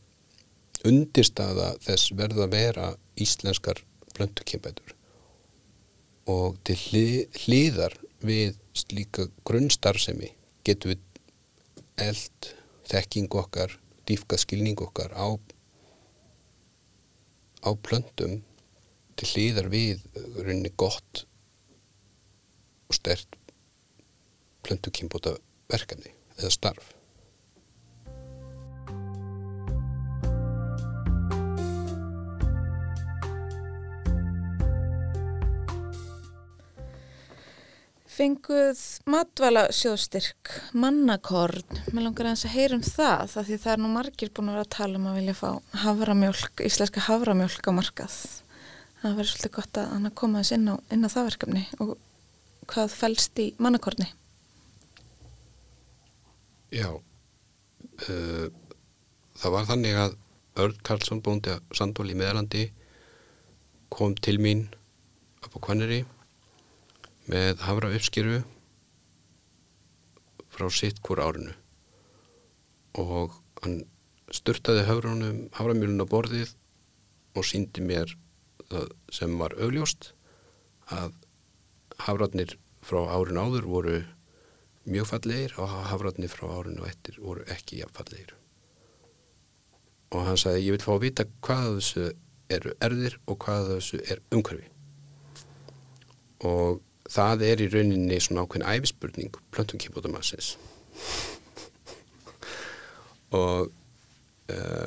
undirstaða 0.87 1.71
þess 1.85 2.13
verður 2.17 2.47
að 2.47 2.57
vera 2.57 2.91
íslenskar 3.23 3.81
blöndukynbætur 4.17 4.95
og 6.31 6.57
til 6.67 6.77
hlýðar 7.47 7.95
við 8.27 8.57
slíka 8.77 9.29
grunnstarfsemi 9.47 10.33
getum 10.67 10.95
við 10.95 11.03
eld 12.03 12.49
þekking 12.87 13.33
okkar, 13.35 13.73
dýfka 14.07 14.39
skilning 14.39 14.79
okkar 14.83 15.15
á, 15.15 15.27
á 17.67 17.71
plöndum 17.83 18.41
til 19.17 19.31
hlýðar 19.33 19.71
við 19.73 20.05
rauninni 20.37 20.73
gott 20.79 21.25
og 22.87 22.99
stert 22.99 23.39
plöndukimbóta 24.67 25.37
verkefni 25.71 26.13
eða 26.37 26.53
starf. 26.55 26.96
Fenguð 38.17 38.79
matvæla 39.13 39.67
sjóðstyrk, 39.77 40.49
mannakorn, 40.73 41.81
mér 41.93 42.07
langar 42.07 42.31
að 42.31 42.47
heyra 42.49 42.79
um 42.79 42.85
það, 42.85 43.27
það 43.35 43.49
því 43.51 43.59
það 43.61 43.73
er 43.75 43.83
nú 43.83 43.91
margir 43.93 44.31
búin 44.33 44.49
að 44.49 44.57
vera 44.57 44.65
að 44.65 44.73
tala 44.73 44.97
um 44.97 45.09
að 45.11 45.19
vilja 45.19 45.35
fá 45.37 45.51
havramjölk, 45.83 46.63
íslenska 46.65 47.03
havramjölk 47.11 47.69
á 47.69 47.73
markað. 47.77 48.17
Það 49.03 49.19
verður 49.19 49.31
svolítið 49.35 49.55
gott 49.59 49.83
að 49.83 50.09
koma 50.23 50.41
þess 50.41 50.57
inn 50.57 50.73
á, 50.73 50.75
inn 50.97 51.05
á 51.05 51.13
það 51.13 51.29
verkefni 51.29 51.67
og 51.85 51.93
hvað 52.73 52.97
fælst 53.03 53.45
í 53.45 53.47
mannakorni? 53.61 54.09
Já, 56.73 56.89
uh, 56.97 58.49
það 59.37 59.57
var 59.59 59.71
þannig 59.75 60.03
að 60.07 60.19
Örd 60.65 60.83
Karlsson 60.89 61.21
búndi 61.21 61.53
að 61.53 61.69
Sandvól 61.77 62.09
í 62.09 62.17
meðalandi 62.17 62.71
kom 63.93 64.17
til 64.17 64.41
mín 64.41 64.71
upp 65.45 65.53
á 65.53 65.59
Kvanneri 65.61 66.07
með 67.31 67.63
hafra 67.67 67.91
uppskýru 67.97 68.41
frá 70.55 70.69
sitt 70.73 71.03
hvort 71.05 71.25
árinu. 71.25 71.55
Og 72.97 73.35
hann 73.63 73.83
störtaði 74.33 74.87
haframjölun 74.89 76.03
á 76.03 76.07
borðið 76.09 76.55
og 77.37 77.47
síndi 77.47 77.85
mér 77.85 78.17
það 78.71 78.95
sem 79.19 79.37
var 79.39 79.55
augljóst 79.61 80.13
að 80.95 81.13
hafratnir 82.07 82.57
frá 82.87 83.03
árinu 83.13 83.45
áður 83.45 83.71
voru 83.71 84.01
mjög 84.87 85.13
fallegir 85.13 85.55
og 85.61 85.79
hafratnir 85.93 86.33
frá 86.33 86.49
árinu 86.57 86.89
eftir 86.89 87.21
voru 87.23 87.47
ekki 87.53 87.83
jafnfallegir 87.83 88.35
og 90.15 90.25
hann 90.27 90.39
sagði 90.41 90.67
ég 90.67 90.77
vil 90.77 90.85
fá 90.85 90.93
að 90.95 91.05
vita 91.05 91.27
hvað 91.45 91.69
þessu 91.79 92.05
eru 92.57 92.75
erðir 92.87 93.17
og 93.27 93.39
hvað 93.43 93.71
þessu 93.75 94.01
er 94.07 94.23
umhverfi. 94.35 94.69
Og 96.47 96.83
það 97.13 97.45
er 97.47 97.63
í 97.63 97.71
rauninni 97.73 98.21
svona 98.23 98.45
ákveðin 98.45 98.69
æfispurning 98.73 99.41
plöntum 99.55 99.81
kýrbótamassins 99.83 100.55
og 103.37 103.71
uh, 104.53 104.87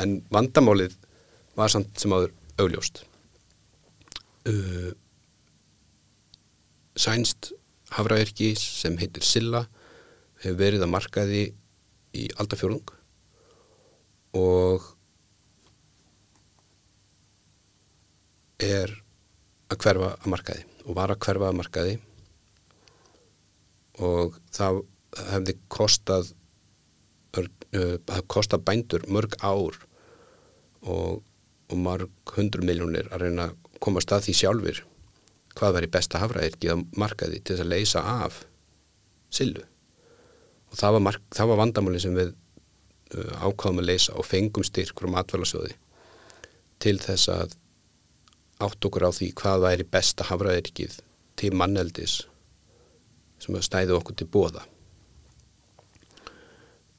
en 0.00 0.18
vandamálið 0.32 0.96
var 1.58 1.72
samt 1.72 1.98
sem 2.00 2.12
áður 2.14 2.32
augljóst. 2.60 3.02
Uh, 4.48 4.92
sænst 6.96 7.52
hafraverki 7.92 8.54
sem 8.58 8.96
heitir 9.00 9.24
Silla 9.26 9.64
hefur 10.40 10.58
verið 10.60 10.86
að 10.86 10.92
markaði 10.94 11.42
í 12.16 12.26
aldafjörung 12.40 12.94
og 14.36 14.88
er 18.60 18.92
að 19.70 19.80
hverfa 19.84 20.12
að 20.16 20.28
markaði 20.34 20.66
og 20.84 20.96
var 20.96 21.12
að 21.12 21.22
hverfa 21.26 21.48
að 21.50 21.58
markaði. 21.60 21.96
Og 24.00 24.36
það 24.54 24.82
hefði 25.30 25.56
kostað 25.70 26.30
það 27.30 28.22
kostað 28.30 28.64
bændur 28.66 29.06
mörg 29.06 29.36
ár 29.42 29.76
og, 30.82 31.20
og 31.70 31.76
mörg 31.78 32.34
hundru 32.34 32.64
miljónir 32.66 33.10
að 33.12 33.26
reyna 33.26 33.50
að 33.50 33.58
komast 33.82 34.12
að 34.12 34.26
því 34.26 34.36
sjálfur 34.40 34.80
hvað 35.58 35.76
væri 35.76 35.90
besta 35.94 36.20
hafraðirkið 36.22 36.72
að 36.74 36.84
markaði 36.98 37.40
til 37.40 37.54
þess 37.54 37.64
að 37.64 37.72
leysa 37.72 38.02
af 38.24 38.40
sillu 39.30 39.62
og 40.70 40.78
það 40.78 40.96
var, 40.96 41.04
mark, 41.06 41.22
það 41.34 41.50
var 41.52 41.60
vandamáli 41.62 42.02
sem 42.02 42.16
við 42.18 42.32
uh, 42.34 43.46
ákváðum 43.46 43.82
að 43.82 43.88
leysa 43.90 44.16
og 44.18 44.26
fengum 44.26 44.66
styrkur 44.66 45.10
um 45.10 45.18
atvælasjóði 45.20 45.76
til 46.82 46.96
þess 47.02 47.30
að 47.32 47.56
átt 48.60 48.84
okkur 48.86 49.08
á 49.08 49.10
því 49.14 49.30
hvað 49.40 49.64
væri 49.64 49.86
besta 49.88 50.26
hafraðirkið 50.28 50.98
til 51.40 51.52
manneldis 51.56 52.20
sem 53.40 53.56
að 53.56 53.66
stæði 53.66 53.96
okkur 53.96 54.18
til 54.20 54.28
bóða 54.28 54.62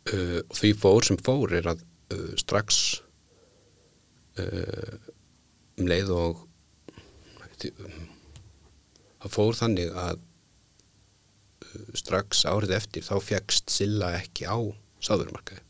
uh, 0.10 0.40
og 0.42 0.56
því 0.58 0.74
fór 0.82 1.08
sem 1.08 1.20
fór 1.22 1.56
er 1.60 1.70
að 1.74 1.84
uh, 2.16 2.34
strax 2.42 2.82
uh, 4.42 4.98
um 5.78 5.90
leið 5.90 6.14
og 6.16 6.46
það 9.22 9.34
fór 9.36 9.58
þannig 9.60 9.90
að 9.94 10.18
uh, 10.18 11.90
strax 12.02 12.46
árið 12.50 12.78
eftir 12.80 13.06
þá 13.06 13.16
fegst 13.22 13.74
Silla 13.74 14.16
ekki 14.18 14.50
á 14.50 14.58
sáðurmarkaði 15.02 15.70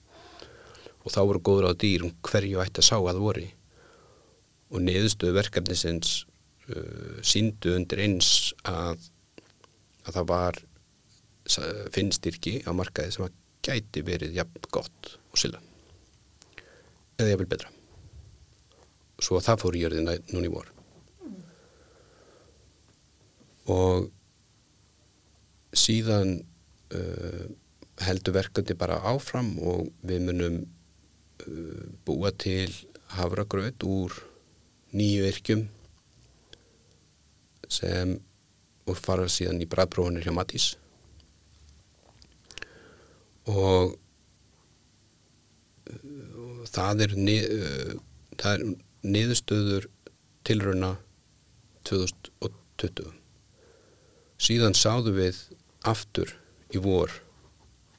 og 1.01 1.09
þá 1.11 1.21
voru 1.25 1.41
góður 1.43 1.71
á 1.71 1.79
dýr 1.81 2.05
um 2.05 2.13
hverju 2.27 2.61
ætti 2.63 2.79
að 2.83 2.89
sá 2.91 2.97
að 2.99 3.19
voru 3.23 3.49
og 4.71 4.83
niðurstöðu 4.85 5.37
verkefnisins 5.37 6.21
uh, 6.71 7.19
síndu 7.25 7.75
undir 7.77 8.03
eins 8.05 8.51
að 8.67 9.09
að 10.01 10.15
það 10.15 10.29
var 10.31 10.61
finnstyrki 11.93 12.61
á 12.65 12.71
markaði 12.73 13.13
sem 13.15 13.25
að 13.25 13.37
gæti 13.65 14.03
verið 14.05 14.37
jafn 14.37 14.69
gott 14.73 15.15
og 15.31 15.39
sila 15.41 15.59
eða 17.19 17.33
jafnvel 17.33 17.49
betra. 17.51 17.71
Svo 19.21 19.37
að 19.37 19.47
það 19.49 19.61
fór 19.61 19.77
í 19.77 19.81
jörðina 19.83 20.15
núni 20.31 20.49
í 20.49 20.53
vor. 20.53 20.69
Og 23.71 24.07
síðan 25.77 26.39
uh, 26.97 27.45
heldur 28.01 28.35
verkandi 28.39 28.75
bara 28.77 29.01
áfram 29.11 29.53
og 29.61 29.91
við 30.07 30.25
munum 30.25 30.57
uh, 30.63 31.85
búa 32.07 32.33
til 32.33 32.71
hafragröð 33.13 33.85
úr 33.85 34.17
nýju 34.95 35.27
yrkjum 35.29 35.63
sem 37.71 38.17
og 38.89 38.97
fara 38.97 39.27
síðan 39.31 39.61
í 39.63 39.67
bræðprófanir 39.69 40.25
hjá 40.25 40.33
Matís. 40.35 40.71
Og 43.51 43.95
uh, 45.91 46.63
það 46.69 47.05
er, 47.07 47.15
nið, 47.17 47.47
uh, 47.55 47.93
það 48.41 48.51
er 48.57 48.65
niðurstöður 49.15 49.87
tilröna 50.47 50.95
2020 51.87 53.11
síðan 54.41 54.75
sáðu 54.77 55.13
við 55.17 55.39
aftur 55.87 56.33
í 56.73 56.81
vor 56.81 57.13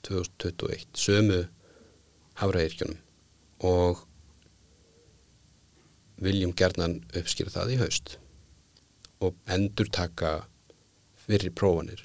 2021 0.07 0.87
sömu 0.99 1.43
hafraðirkjunum 2.41 2.99
og 3.69 4.03
viljum 6.23 6.55
gerðnan 6.57 7.01
uppskýra 7.19 7.53
það 7.55 7.75
í 7.75 7.81
haust 7.83 8.17
og 9.23 9.37
endur 9.55 9.91
taka 9.93 10.33
fyrir 11.27 11.55
prófanir 11.55 12.05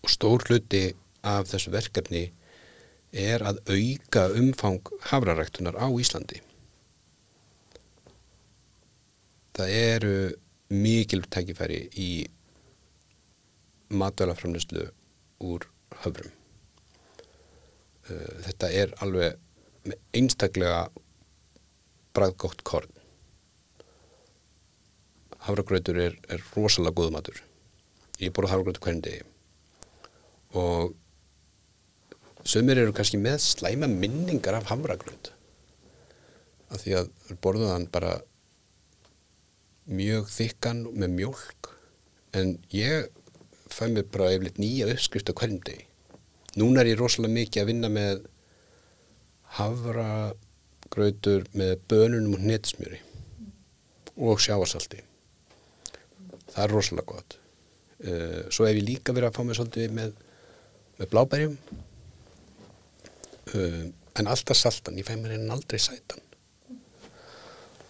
og 0.00 0.12
stór 0.12 0.44
hluti 0.48 0.90
af 1.26 1.48
þessu 1.50 1.72
verkefni 1.74 2.28
er 3.12 3.42
að 3.42 3.58
auka 3.66 4.28
umfang 4.38 4.86
hafraræktunar 5.10 5.74
á 5.74 5.86
Íslandi. 5.90 6.38
Það 9.56 9.72
eru 9.74 10.14
mikil 10.70 11.24
tækifæri 11.26 11.80
í 11.98 12.10
matvælaframlöslu 13.90 14.86
úr 15.42 15.66
höfrum. 16.04 16.30
Uh, 18.06 18.38
þetta 18.46 18.70
er 18.70 18.94
alveg 19.02 19.94
einstaklega 20.14 20.86
bræðgótt 22.14 22.62
korn. 22.62 22.99
Hafragrautur 25.46 25.98
er, 26.00 26.16
er 26.28 26.42
rosalega 26.54 26.96
góð 27.00 27.14
matur. 27.16 27.42
Ég 28.20 28.32
borða 28.36 28.54
hafragrautur 28.54 28.84
hverjum 28.84 29.04
degi 29.04 29.22
og 30.50 30.96
Sumir 32.44 32.78
eru 32.80 32.92
kannski 32.96 33.18
með 33.20 33.42
slæma 33.44 33.86
minningar 33.90 34.56
af 34.56 34.70
hamragrönd 34.70 35.28
af 36.70 36.80
því 36.82 36.94
að 37.00 37.10
borðuðan 37.44 37.84
bara 37.92 38.14
mjög 39.90 40.30
þykkan 40.32 40.84
með 40.94 41.14
mjölk 41.18 41.70
en 42.38 42.54
ég 42.72 43.10
fæ 43.70 43.90
mér 43.90 44.06
bara 44.10 44.30
eflitt 44.34 44.60
nýja 44.62 44.88
uppskrift 44.90 45.30
á 45.30 45.34
hverjum 45.34 45.60
degi. 45.66 45.84
Núna 46.58 46.82
er 46.82 46.92
ég 46.92 46.98
rosalega 46.98 47.36
mikið 47.36 47.62
að 47.62 47.70
vinna 47.70 47.90
með 47.92 48.24
havragrautur 49.58 51.46
með 51.52 51.76
bönunum 51.90 52.38
og 52.38 52.44
hnetsmjöri 52.46 53.02
og 54.16 54.42
sjáarsalti. 54.42 55.02
Það 56.50 56.64
er 56.64 56.74
rosalega 56.74 57.12
gott. 57.12 57.38
Eh, 58.00 58.42
svo 58.48 58.66
hef 58.66 58.78
ég 58.78 58.86
líka 58.86 59.12
verið 59.12 59.28
að 59.30 59.36
fá 59.36 59.42
mér 59.44 59.58
svolítið 59.58 59.96
með, 59.96 60.12
með 61.00 61.10
blábærjum 61.12 61.56
um, 63.54 63.90
en 64.20 64.30
alltaf 64.30 64.58
saltan, 64.58 64.98
ég 64.98 65.06
fæ 65.06 65.14
mér 65.20 65.36
einn 65.36 65.52
aldrei 65.52 65.80
sætan. 65.82 66.22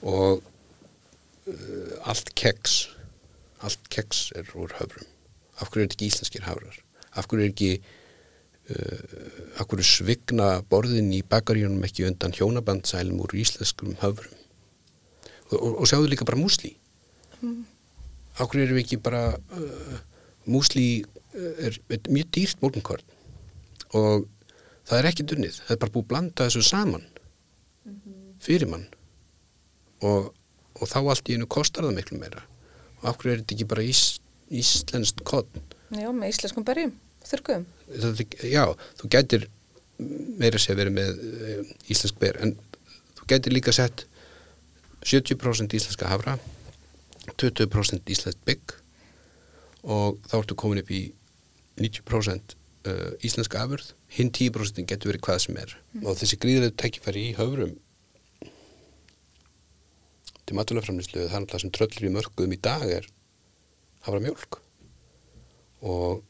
Og 0.03 0.41
uh, 0.41 1.95
allt 2.11 2.35
keks. 2.39 2.83
Allt 3.63 3.89
keks 3.93 4.31
er 4.39 4.51
úr 4.57 4.75
höfrum. 4.81 5.09
Af 5.61 5.71
hverju 5.71 5.87
er 5.87 5.93
ekki 5.93 6.09
íslenskir 6.09 6.47
hafrar? 6.49 6.77
Af 7.15 7.29
hverju 7.29 7.47
er 7.47 7.53
ekki 7.53 7.73
uh, 7.79 9.61
af 9.61 9.69
hverju 9.71 9.87
svigna 9.87 10.53
borðin 10.71 11.13
í 11.15 11.23
bakaríunum 11.23 11.85
ekki 11.87 12.09
undan 12.09 12.35
hjónabandsælum 12.37 13.21
úr 13.23 13.37
íslenskum 13.43 13.99
höfrum? 14.03 14.37
Og, 15.51 15.59
og, 15.59 15.73
og 15.83 15.91
sjáðu 15.91 16.11
líka 16.11 16.27
bara 16.27 16.41
músli. 16.41 16.77
Mm. 17.41 17.63
Hverju 18.47 18.67
erum 18.67 18.79
við 18.79 18.85
ekki 18.87 19.01
bara 19.05 19.23
uh, 19.37 19.97
músli 20.51 20.87
uh, 21.03 21.67
er, 21.67 21.79
er 21.91 22.13
mjög 22.13 22.31
dýrt 22.37 22.63
morgunkorn? 22.65 23.17
Og 23.99 24.27
það 24.89 24.99
er 24.99 25.11
ekki 25.11 25.27
dunnið, 25.29 25.61
það 25.67 25.75
er 25.77 25.83
bara 25.83 25.95
búið 25.97 26.07
að 26.07 26.11
blanda 26.13 26.47
þessu 26.47 26.63
saman 26.67 27.05
-hmm. 27.05 28.33
fyrir 28.41 28.71
mann. 28.71 28.87
Og, 30.01 30.33
og 30.81 30.89
þá 30.89 30.99
allt 31.03 31.29
í 31.29 31.37
einu 31.37 31.47
kostar 31.51 31.85
það 31.85 31.99
miklu 31.99 32.19
meira. 32.19 32.47
Og 33.03 33.17
hverju 33.17 33.33
er 33.33 33.43
þetta 33.43 33.57
ekki 33.57 33.69
bara 33.69 33.85
ís, 33.85 34.21
íslenskt 34.51 35.23
kodn 35.25 35.63
Já, 35.95 36.11
með 36.15 36.35
íslenskum 36.35 36.67
berjum, 36.67 36.93
þurkuðum 37.27 37.67
Já, 38.47 38.65
þú 38.99 39.11
gætir 39.11 39.49
meira 40.41 40.61
sé 40.61 40.75
að 40.75 40.83
vera 40.83 40.95
með 40.95 41.19
uh, 41.19 41.73
íslensk 41.93 42.19
ber 42.21 42.39
en 42.45 42.55
þú 43.19 43.29
gætir 43.31 43.55
líka 43.55 43.75
sett 43.75 44.07
70% 45.05 45.77
íslenska 45.77 46.11
hafra 46.11 46.37
20% 47.39 48.11
íslenskt 48.15 48.43
bygg 48.49 48.75
og 49.83 50.19
þá 50.29 50.35
ertu 50.43 50.57
komin 50.59 50.83
upp 50.83 50.91
í 50.93 51.03
90% 51.81 52.57
uh, 52.91 53.13
íslenska 53.25 53.63
afurð. 53.63 53.93
Hinn 54.13 54.33
10% 54.35 54.85
getur 54.89 55.13
verið 55.13 55.25
hvað 55.25 55.45
sem 55.47 55.61
er. 55.61 55.77
Mm. 55.95 56.07
og 56.07 56.19
þessi 56.21 56.41
gríðilegu 56.43 56.77
tækifæri 56.81 57.29
í 57.31 57.37
höfrum 57.39 57.77
til 60.51 60.59
maturleframlislu 60.59 61.29
það 61.29 61.37
er 61.37 61.45
alltaf 61.45 61.63
sem 61.63 61.73
tröllir 61.75 62.09
í 62.09 62.13
mörgum 62.15 62.55
í 62.55 62.59
dag 62.63 62.87
er 62.91 63.07
hafra 64.07 64.21
mjölk 64.25 64.59
og 65.87 66.25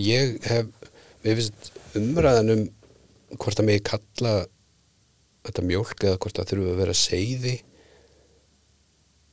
ég 0.00 0.36
hef 0.46 0.70
við 1.22 1.40
finnst 1.40 1.70
umræðan 1.98 2.54
um 2.54 2.64
hvort 3.36 3.62
að 3.62 3.68
mig 3.70 3.84
kalla 3.86 4.34
þetta 5.46 5.66
mjölk 5.66 6.06
eða 6.08 6.20
hvort 6.22 6.40
að 6.42 6.50
þurfu 6.50 6.72
að 6.72 6.80
vera 6.82 6.96
seiði 6.98 7.54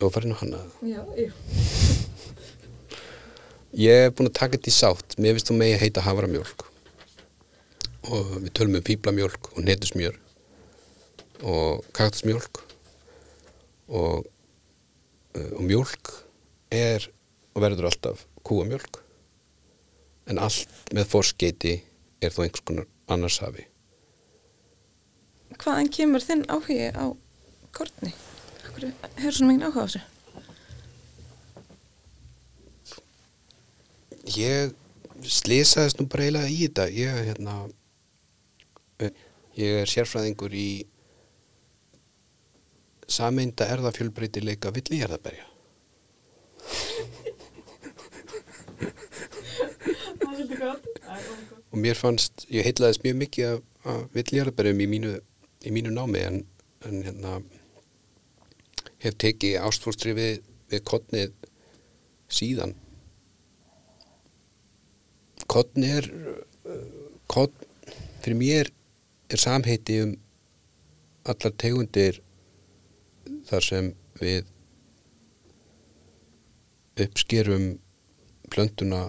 og 0.08 0.14
farin 0.16 0.36
á 0.36 0.38
hana 0.42 0.60
Já, 0.82 1.02
já. 1.18 1.32
Ég 3.74 4.04
hef 4.06 4.14
búin 4.14 4.30
að 4.30 4.36
taka 4.38 4.54
þetta 4.54 4.70
í 4.70 4.74
sátt. 4.76 5.16
Mér 5.18 5.34
finnst 5.34 5.48
þú 5.50 5.56
megi 5.58 5.74
að 5.74 5.82
heita 5.82 6.04
havramjölk 6.06 6.68
og 8.04 8.36
við 8.44 8.52
tölum 8.54 8.78
um 8.78 8.86
fýblamjölk 8.86 9.50
og 9.56 9.64
netusmjör 9.66 10.20
og 11.42 11.88
kaktusmjölk 11.98 12.60
og, 13.88 14.28
uh, 15.34 15.52
og 15.58 15.64
mjölk 15.66 16.12
er 16.70 17.08
og 17.56 17.64
verður 17.64 17.90
alltaf 17.90 18.26
kúamjölk 18.46 19.00
en 20.30 20.42
allt 20.44 20.94
með 20.96 21.10
fórskeiti 21.16 21.78
er 22.24 22.36
þó 22.36 22.44
einhvers 22.46 22.68
konar 22.68 22.90
annars 23.12 23.40
hafi 23.44 23.66
hvaðan 25.64 25.90
kemur 25.94 26.24
þinn 26.24 26.46
áhugi 26.52 26.92
á 26.92 27.06
kortni? 27.76 28.14
Akkur 28.74 28.90
hefur 29.22 29.36
svona 29.38 29.54
mikið 29.54 29.68
áhuga 29.68 29.84
á 29.86 29.86
þessu? 29.86 30.02
Ég 34.34 34.74
slýsaðist 35.30 36.02
nú 36.02 36.08
bara 36.10 36.26
eiginlega 36.26 36.50
í 36.50 36.58
þetta. 36.64 36.88
Ég, 36.90 37.20
hérna, 37.30 37.54
ég 39.62 39.78
er 39.84 39.94
sérfræðingur 39.94 40.58
í 40.58 40.68
sameinda 43.06 43.70
erðafjölbreytileika 43.76 44.74
villíjarðaberja. 44.74 45.46
og 51.74 51.78
mér 51.78 51.98
fannst, 51.98 52.48
ég 52.50 52.66
heitlaðist 52.66 53.06
mjög 53.06 53.22
mikið 53.22 53.52
af, 53.52 53.66
af 53.86 54.02
villjarðberðum 54.18 54.82
í 54.82 54.88
mínu, 54.98 55.18
í 55.62 55.74
mínu 55.78 55.94
námi 55.94 56.26
en, 56.26 56.46
en 56.90 57.04
hérna 57.06 57.42
hef 59.04 59.18
tekið 59.20 59.60
ástfórstri 59.68 60.16
við, 60.18 60.40
við 60.72 60.84
kottnið 60.88 61.34
síðan. 62.32 62.74
Kottni 65.52 65.90
er 66.00 66.08
kottn, 67.30 67.68
fyrir 68.24 68.40
mér 68.40 68.72
er 69.30 69.42
samheiti 69.42 70.00
um 70.06 70.16
allar 71.28 71.54
tegundir 71.60 72.22
þar 73.48 73.66
sem 73.66 73.92
við 74.20 74.50
uppskerum 77.04 77.68
plöntuna 78.54 79.06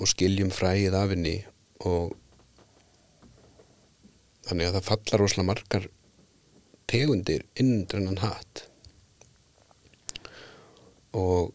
og 0.00 0.08
skiljum 0.10 0.50
fræið 0.54 0.96
af 0.98 1.10
henni 1.12 1.36
og 1.86 2.14
þannig 4.46 4.68
að 4.68 4.78
það 4.78 4.88
fallar 4.88 5.22
rosalega 5.22 5.50
margar 5.50 5.88
tegundir 6.92 7.46
innrennan 7.60 8.20
hatt. 8.20 8.66
Og 11.16 11.52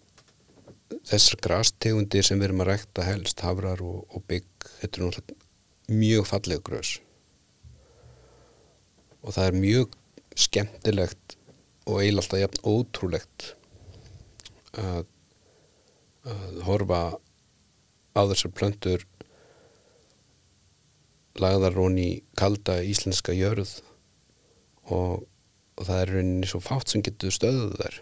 þessar 1.07 1.41
grastegundir 1.43 2.25
sem 2.25 2.39
við 2.39 2.49
erum 2.49 2.63
að 2.65 2.71
rækta 2.71 3.05
helst, 3.05 3.43
hafrar 3.45 3.81
og, 3.85 4.05
og 4.09 4.25
bygg 4.29 4.71
þetta 4.81 4.99
er 4.99 5.05
náttúrulega 5.05 5.45
mjög 5.87 6.27
falleg 6.27 6.63
grös. 6.67 6.97
Og 9.23 9.35
það 9.35 9.49
er 9.49 9.61
mjög 9.61 9.95
skemmtilegt 10.37 11.37
og 11.87 12.01
eiginlega 12.01 12.23
alltaf 12.23 12.41
jafn 12.41 12.65
ótrúlegt 12.67 13.45
að, 14.77 15.05
að 16.27 16.59
horfa 16.67 17.01
á 18.17 18.21
þessar 18.27 18.53
plöntur 18.57 19.05
lagðar 21.37 21.77
hún 21.77 21.97
í 22.01 22.09
kalda 22.37 22.79
íslenska 22.83 23.35
jörð 23.37 23.77
og, 24.93 25.23
og 25.77 25.87
það 25.87 26.01
er 26.01 26.11
rauninni 26.15 26.49
svo 26.49 26.61
fátt 26.63 26.91
sem 26.91 27.03
getur 27.05 27.33
stöðuð 27.33 27.77
þær 27.81 28.01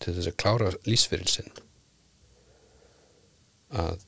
til 0.00 0.14
þess 0.16 0.30
að 0.30 0.38
klára 0.40 0.70
lísfyrilsinn 0.88 1.50
að 3.70 4.06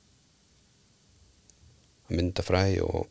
að 2.02 2.16
mynda 2.18 2.44
fræ 2.44 2.64
og 2.84 3.06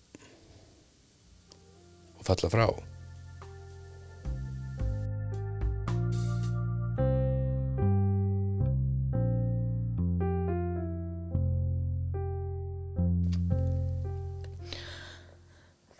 og 2.22 2.28
falla 2.28 2.50
frá. 2.54 2.68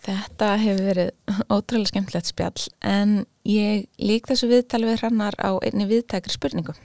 Þetta 0.02 0.56
hefur 0.62 0.88
verið 0.90 1.10
ótrúlega 1.50 1.92
skemmtilegt 1.92 2.30
spjall 2.32 2.68
en 2.86 3.26
ég 3.48 3.88
lík 4.02 4.30
þessu 4.30 4.50
viðtal 4.52 4.84
við 4.86 5.02
hrannar 5.02 5.38
á 5.42 5.58
einni 5.62 5.88
viðtækri 5.90 6.34
spurningu. 6.34 6.76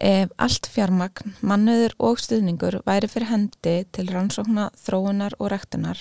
Ef 0.00 0.30
allt 0.40 0.68
fjármagn, 0.72 1.34
mannöður 1.44 1.92
og 2.00 2.20
stuðningur 2.22 2.78
væri 2.86 3.10
fyrir 3.12 3.28
hendi 3.28 3.74
til 3.92 4.06
rannsókna, 4.08 4.70
þróunar 4.80 5.36
og 5.36 5.50
rektunar, 5.52 6.00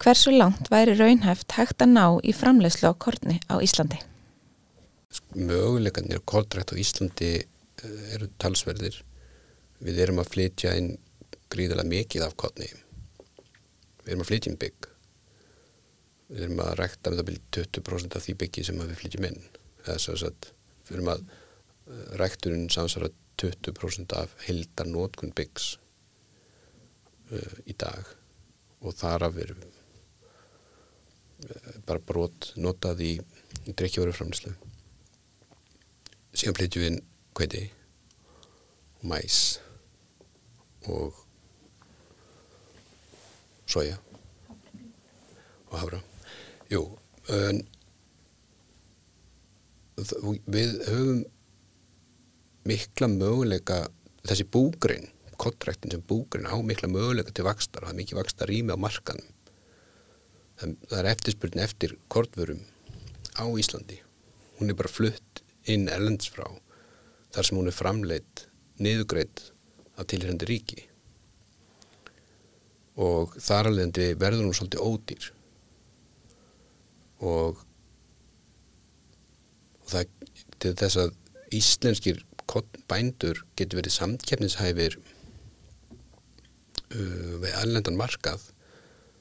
hversu 0.00 0.32
langt 0.32 0.70
væri 0.72 0.96
raunhæft 0.96 1.58
hægt 1.58 1.84
að 1.84 1.92
ná 1.92 2.06
í 2.24 2.32
framlegslu 2.36 2.88
á 2.88 2.94
kortni 2.96 3.36
á 3.52 3.60
Íslandi? 3.60 4.00
Möguleikarnir 5.36 6.24
kortrækt 6.24 6.72
á 6.72 6.80
Íslandi 6.80 7.32
eh, 7.36 8.14
eru 8.16 8.30
talsverðir. 8.40 8.96
Við 9.84 10.00
erum 10.00 10.22
að 10.22 10.32
flytja 10.32 10.72
inn 10.80 10.94
gríðilega 11.52 11.88
mikið 11.88 12.24
af 12.26 12.36
kortni. 12.40 12.68
Við 14.04 14.14
erum 14.14 14.24
að 14.24 14.30
flytja 14.32 14.52
inn 14.52 14.60
bygg. 14.60 14.88
Við 16.28 16.42
erum 16.46 16.62
að 16.64 16.74
rækta 16.80 17.10
með 17.10 17.20
það 17.20 17.28
byrju 17.30 17.42
20% 17.56 18.18
af 18.18 18.24
því 18.24 18.34
byggi 18.42 18.66
sem 18.66 18.82
við 18.82 19.00
flytjum 19.00 19.28
inn. 19.28 19.40
Eða 19.86 19.98
svo 20.02 20.16
að 20.16 20.50
við 20.88 20.94
erum 20.96 21.12
að 21.14 21.20
rækturinn 22.20 22.68
samsvara 22.72 23.12
20% 23.42 24.16
af 24.18 24.32
hildar 24.46 24.88
nótkun 24.90 25.34
byggs 25.36 25.66
uh, 27.30 27.56
í 27.66 27.76
dag. 27.78 28.02
Og 28.82 28.96
þar 28.96 29.28
af 29.28 29.40
erum 29.44 29.62
uh, 31.46 31.74
bara 31.86 32.02
brot 32.02 32.52
notað 32.58 33.04
í, 33.06 33.12
í 33.66 33.76
drekkjavöruframlislu 33.76 34.56
síðan 36.36 36.56
flytjum 36.58 36.82
við 36.82 36.90
inn 36.90 37.04
kveiti 37.36 37.62
og 38.98 39.06
mæs 39.08 39.38
og 40.92 41.22
soja 43.66 43.96
og 45.70 45.78
hafra 45.80 46.02
jú 46.72 46.82
en 47.32 47.62
við 50.46 50.74
höfum 50.86 51.22
mikla 52.66 53.08
möguleika 53.08 53.86
þessi 54.26 54.44
búgrin, 54.50 55.06
kontraktin 55.38 55.94
sem 55.94 56.02
búgrin 56.02 56.48
á 56.50 56.56
mikla 56.58 56.90
möguleika 56.90 57.32
til 57.32 57.46
vakstar 57.46 57.84
og 57.84 57.90
það 57.90 57.94
er 57.94 58.00
mikið 58.02 58.20
vakstar 58.20 58.50
rými 58.50 58.74
á 58.74 58.78
markanum 58.80 59.32
það, 60.60 60.74
er 60.98 61.10
eftirspurnin 61.12 61.64
eftir 61.64 61.96
kortvörum 62.12 62.62
á 63.36 63.44
Íslandi. 63.44 64.00
Hún 64.58 64.72
er 64.72 64.78
bara 64.78 64.92
flutt 64.92 65.42
inn 65.68 65.88
erlends 65.92 66.30
frá 66.32 66.46
þar 67.34 67.48
sem 67.48 67.58
hún 67.58 67.68
er 67.68 67.76
framleitt 67.76 68.46
niðugreitt 68.80 69.50
af 69.96 70.08
tilhengandi 70.08 70.48
ríki. 70.48 70.84
Og 72.96 73.34
þar 73.42 73.72
alveg 73.72 74.16
verður 74.20 74.46
hún 74.46 74.56
svolítið 74.56 74.84
ódýr 74.84 75.30
og, 77.24 77.60
og 79.82 79.92
það 79.92 80.04
til 80.62 80.74
þess 80.80 80.96
að 81.04 81.14
íslenskir 81.56 82.24
bændur 82.90 83.42
getur 83.58 83.80
verið 83.80 83.96
samkeppnishæfir 83.96 84.98
uh, 86.94 87.32
við 87.42 87.52
allendan 87.62 87.98
markað 87.98 88.42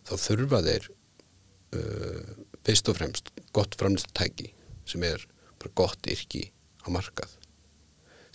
þá 0.06 0.14
þurfa 0.22 0.62
þeir 0.66 0.90
uh, 1.78 2.30
fyrst 2.66 2.92
og 2.92 3.00
fremst 3.00 3.32
gott 3.56 3.78
framlýstutæki 3.80 4.52
sem 4.86 5.04
er 5.08 5.26
bara 5.62 5.74
gott 5.82 6.08
yrki 6.12 6.44
á 6.86 6.88
markað. 6.94 7.32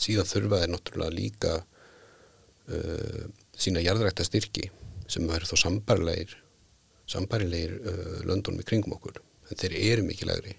Síðan 0.01 0.29
þurfa 0.29 0.63
þeir 0.63 0.73
náttúrulega 0.75 1.15
líka 1.15 1.57
uh, 1.63 3.25
sína 3.55 3.85
jarðrækta 3.85 4.27
styrki 4.27 4.71
sem 5.11 5.27
verður 5.29 5.53
þó 5.53 5.65
sambarilegir 5.67 6.37
sambarilegir 7.11 7.79
uh, 7.81 8.19
löndunum 8.27 8.63
í 8.63 8.67
kringum 8.67 8.95
okkur 8.99 9.21
en 9.51 9.59
þeir 9.59 9.79
eru 9.81 10.07
mikið 10.07 10.31
legri 10.31 10.57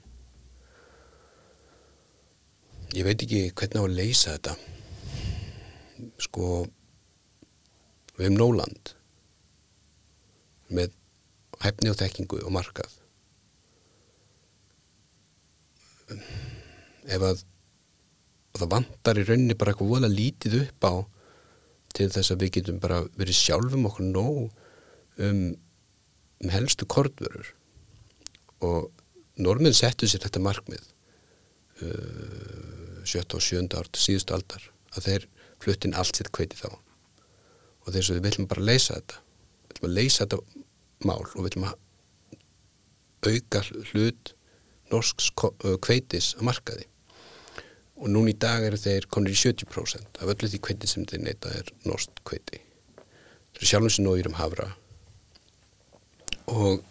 ég 2.96 3.08
veit 3.08 3.22
ekki 3.24 3.52
hvernig 3.56 3.80
á 3.80 3.84
að 3.86 3.98
leysa 3.98 4.34
þetta. 4.36 4.56
Sko 6.22 6.48
við 8.18 8.26
hefum 8.26 8.40
nóland 8.40 8.92
með 10.72 10.92
hæfni 11.62 11.92
og 11.92 12.00
þekkingu 12.00 12.42
og 12.44 12.54
markað. 12.56 12.98
Ef 17.08 17.24
að 17.24 17.46
það 18.60 18.72
vantar 18.76 19.20
í 19.22 19.26
rauninni 19.26 19.56
bara 19.58 19.72
eitthvað 19.72 19.94
vola 19.94 20.12
lítið 20.12 20.60
upp 20.66 20.88
á 20.92 20.94
til 21.96 22.10
þess 22.12 22.34
að 22.34 22.44
við 22.44 22.54
getum 22.58 22.84
bara 22.84 23.02
verið 23.20 23.40
sjálfum 23.40 23.88
okkur 23.88 24.12
nóg 24.12 24.44
um, 25.24 25.42
um 26.44 26.52
helstu 26.52 26.88
kortvörur 26.88 27.54
og 28.62 28.90
normin 29.42 29.76
settu 29.76 30.10
sér 30.10 30.26
þetta 30.26 30.44
markmið 30.44 30.84
uh, 31.82 33.02
7. 33.06 33.26
og 33.26 33.42
7. 33.42 33.66
árt 33.78 33.98
síðustu 34.00 34.36
aldar 34.38 34.68
að 34.96 35.08
þeir 35.08 35.28
fluttin 35.62 35.96
allt 35.98 36.18
sitt 36.18 36.32
kveiti 36.34 36.60
þá 36.60 36.70
og 36.72 37.94
þess 37.94 38.12
að 38.12 38.20
við 38.20 38.28
viljum 38.28 38.50
bara 38.52 38.68
leysa 38.68 39.00
þetta 39.00 39.22
við 39.22 39.80
viljum 39.80 39.90
að 39.90 39.98
leysa 39.98 40.26
þetta 40.26 40.42
mál 41.10 41.24
og 41.24 41.40
við 41.40 41.50
viljum 41.50 41.68
að 41.72 41.80
auka 43.22 43.62
hlut 43.92 44.34
norsks 44.92 45.30
kveitis 45.86 46.34
að 46.38 46.48
markaði 46.50 46.88
og 48.02 48.10
núna 48.10 48.34
í 48.34 48.38
dag 48.42 48.66
eru 48.66 48.80
þeir 48.82 49.08
konur 49.14 49.34
í 49.34 49.38
70% 49.38 50.22
af 50.22 50.34
öllu 50.34 50.50
því 50.50 50.60
kveiti 50.66 50.90
sem 50.90 51.06
þeir 51.10 51.26
neyta 51.26 51.52
er 51.54 51.70
norsk 51.86 52.24
kveiti 52.28 52.62
þeir 53.58 53.70
sjálfum 53.72 53.94
sem 53.94 54.08
nógir 54.08 54.30
um 54.30 54.38
hafra 54.40 54.72
og 56.52 56.82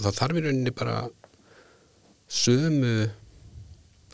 og 0.00 0.06
það 0.06 0.18
þarf 0.18 0.38
í 0.38 0.44
rauninni 0.46 0.72
bara 0.72 0.96
sömu 2.30 2.94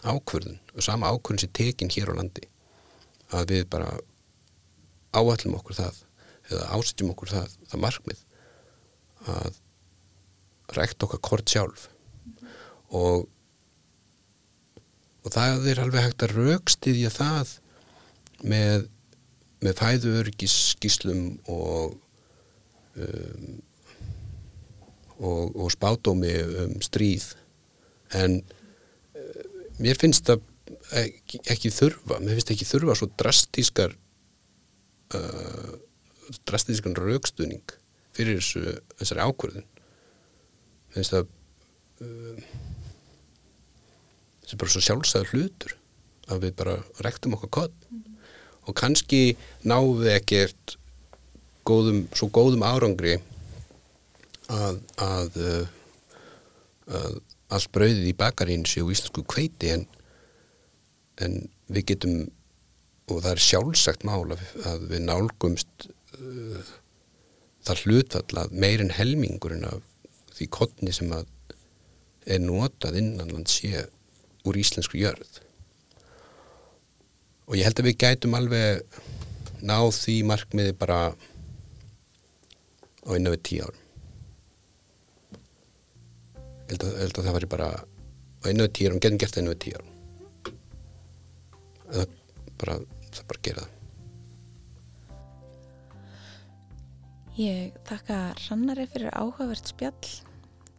ákvörðun 0.03 0.59
og 0.75 0.83
sama 0.85 1.13
ákvörðun 1.15 1.45
sem 1.45 1.53
tekin 1.55 1.93
hér 1.95 2.11
á 2.11 2.19
landi. 2.19 2.43
Að 3.31 3.55
við 3.55 3.69
bara 3.71 3.93
áallum 5.15 5.55
okkur 5.61 5.79
það 5.79 6.03
eða 6.51 6.67
ásetjum 6.75 7.13
okkur 7.15 7.33
það, 7.33 7.55
það 7.71 7.83
markmið 7.87 8.21
að 9.31 9.63
rækta 10.77 11.07
okkar 11.07 11.23
kort 11.31 11.55
sjálf. 11.55 11.89
Og 12.95 13.27
og 15.27 15.33
það 15.35 15.71
er 15.73 15.81
alveg 15.83 16.05
hægt 16.05 16.23
að 16.23 16.37
raukstiðja 16.37 17.11
það 17.11 17.57
með, 18.47 18.85
með 19.65 19.81
fæðuörgis 19.81 20.55
skíslum 20.77 21.25
og 21.51 21.97
um, 22.95 23.57
og, 25.19 25.55
og 25.57 25.73
spátómi 25.73 26.33
um 26.65 26.77
stríð 26.85 27.33
en 28.17 28.41
uh, 28.41 29.47
mér 29.83 29.99
finnst 30.01 30.29
það 30.29 30.45
ekki, 31.03 31.41
ekki 31.53 31.73
þurfa 31.75 32.21
mér 32.21 32.37
finnst 32.37 32.53
ekki 32.55 32.69
þurfa 32.69 32.99
svo 32.99 33.11
drastískar 33.21 33.97
uh, 35.17 35.73
drastískan 36.49 36.97
raukstuðning 36.99 37.77
fyrir 38.17 38.41
þessu, 38.41 38.77
þessari 39.01 39.27
ákvörðun 39.27 39.67
mér 39.67 40.99
finnst 40.99 41.17
það 41.17 41.29
uh, 42.07 42.47
sem 44.47 44.61
bara 44.61 44.73
svo 44.73 44.85
sjálfsæður 44.85 45.33
hlutur 45.35 45.77
að 46.31 46.47
við 46.47 46.59
bara 46.59 46.77
rektum 47.07 47.35
okkar 47.37 47.53
kott 47.61 47.89
mm. 47.91 48.03
og 48.67 48.77
kannski 48.79 49.37
náum 49.67 50.03
við 50.03 50.13
ekkert 50.17 50.77
góðum, 51.67 52.05
svo 52.15 52.29
góðum 52.31 52.65
árangri 52.67 53.19
að, 54.53 54.81
að, 55.03 55.39
að 56.87 57.21
allt 57.57 57.71
brauðið 57.75 58.09
í 58.11 58.17
bakarín 58.19 58.67
séu 58.69 58.91
íslensku 58.91 59.25
kveiti 59.29 59.73
en, 59.75 59.87
en 61.23 61.39
við 61.71 61.93
getum 61.93 62.17
og 63.07 63.23
það 63.23 63.33
er 63.33 63.45
sjálfsagt 63.45 64.07
mál 64.07 64.35
að 64.35 64.87
við 64.91 65.05
nálgumst 65.07 65.89
uh, 66.19 66.73
það 67.67 67.83
hlutfall 67.85 68.43
að 68.43 68.57
meirinn 68.65 68.95
helmingurinn 68.95 69.67
af 69.69 69.83
því 70.35 70.49
kottni 70.55 70.95
sem 70.95 71.13
að 71.15 71.31
er 72.27 72.43
notað 72.43 72.99
innanland 72.99 73.47
sé 73.51 73.87
úr 74.47 74.59
íslensku 74.59 74.99
jörð. 74.99 75.39
Og 77.47 77.55
ég 77.55 77.67
held 77.69 77.79
að 77.79 77.87
við 77.87 77.99
gætum 78.03 78.35
alveg 78.35 78.83
náð 79.63 79.93
því 80.01 80.17
markmiði 80.27 80.75
bara 80.79 81.01
á 81.15 83.09
einu 83.15 83.31
við 83.37 83.45
tíu 83.47 83.67
árum 83.69 83.86
held 86.71 86.83
að, 86.87 86.99
held 87.03 87.19
að 87.21 87.29
það 87.29 87.37
var 87.39 87.49
bara 87.55 87.69
á 87.77 88.45
einu 88.51 88.69
tíu 88.69 88.91
árum, 88.91 89.01
getum 89.03 89.21
gert 89.23 89.37
það 89.37 89.43
einu 89.45 89.57
tíu 89.65 89.79
árum 89.79 89.93
eða 91.93 92.07
bara 92.61 92.79
það 93.11 93.25
bara 93.33 93.45
gera 93.49 93.67
það 93.67 93.75
Ég 97.37 97.75
þakka 97.85 98.19
Rannari 98.47 98.87
fyrir 98.89 99.13
áhugavert 99.13 99.69
spjall 99.69 100.13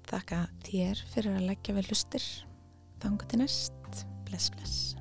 þakka 0.09 0.39
þér 0.65 1.03
fyrir 1.13 1.35
að 1.37 1.49
leggja 1.51 1.75
við 1.77 1.91
lustir 1.91 2.25
Þangu 3.01 3.27
til 3.29 3.43
næst. 3.43 3.73
Bless, 4.25 4.49
bless. 4.49 4.96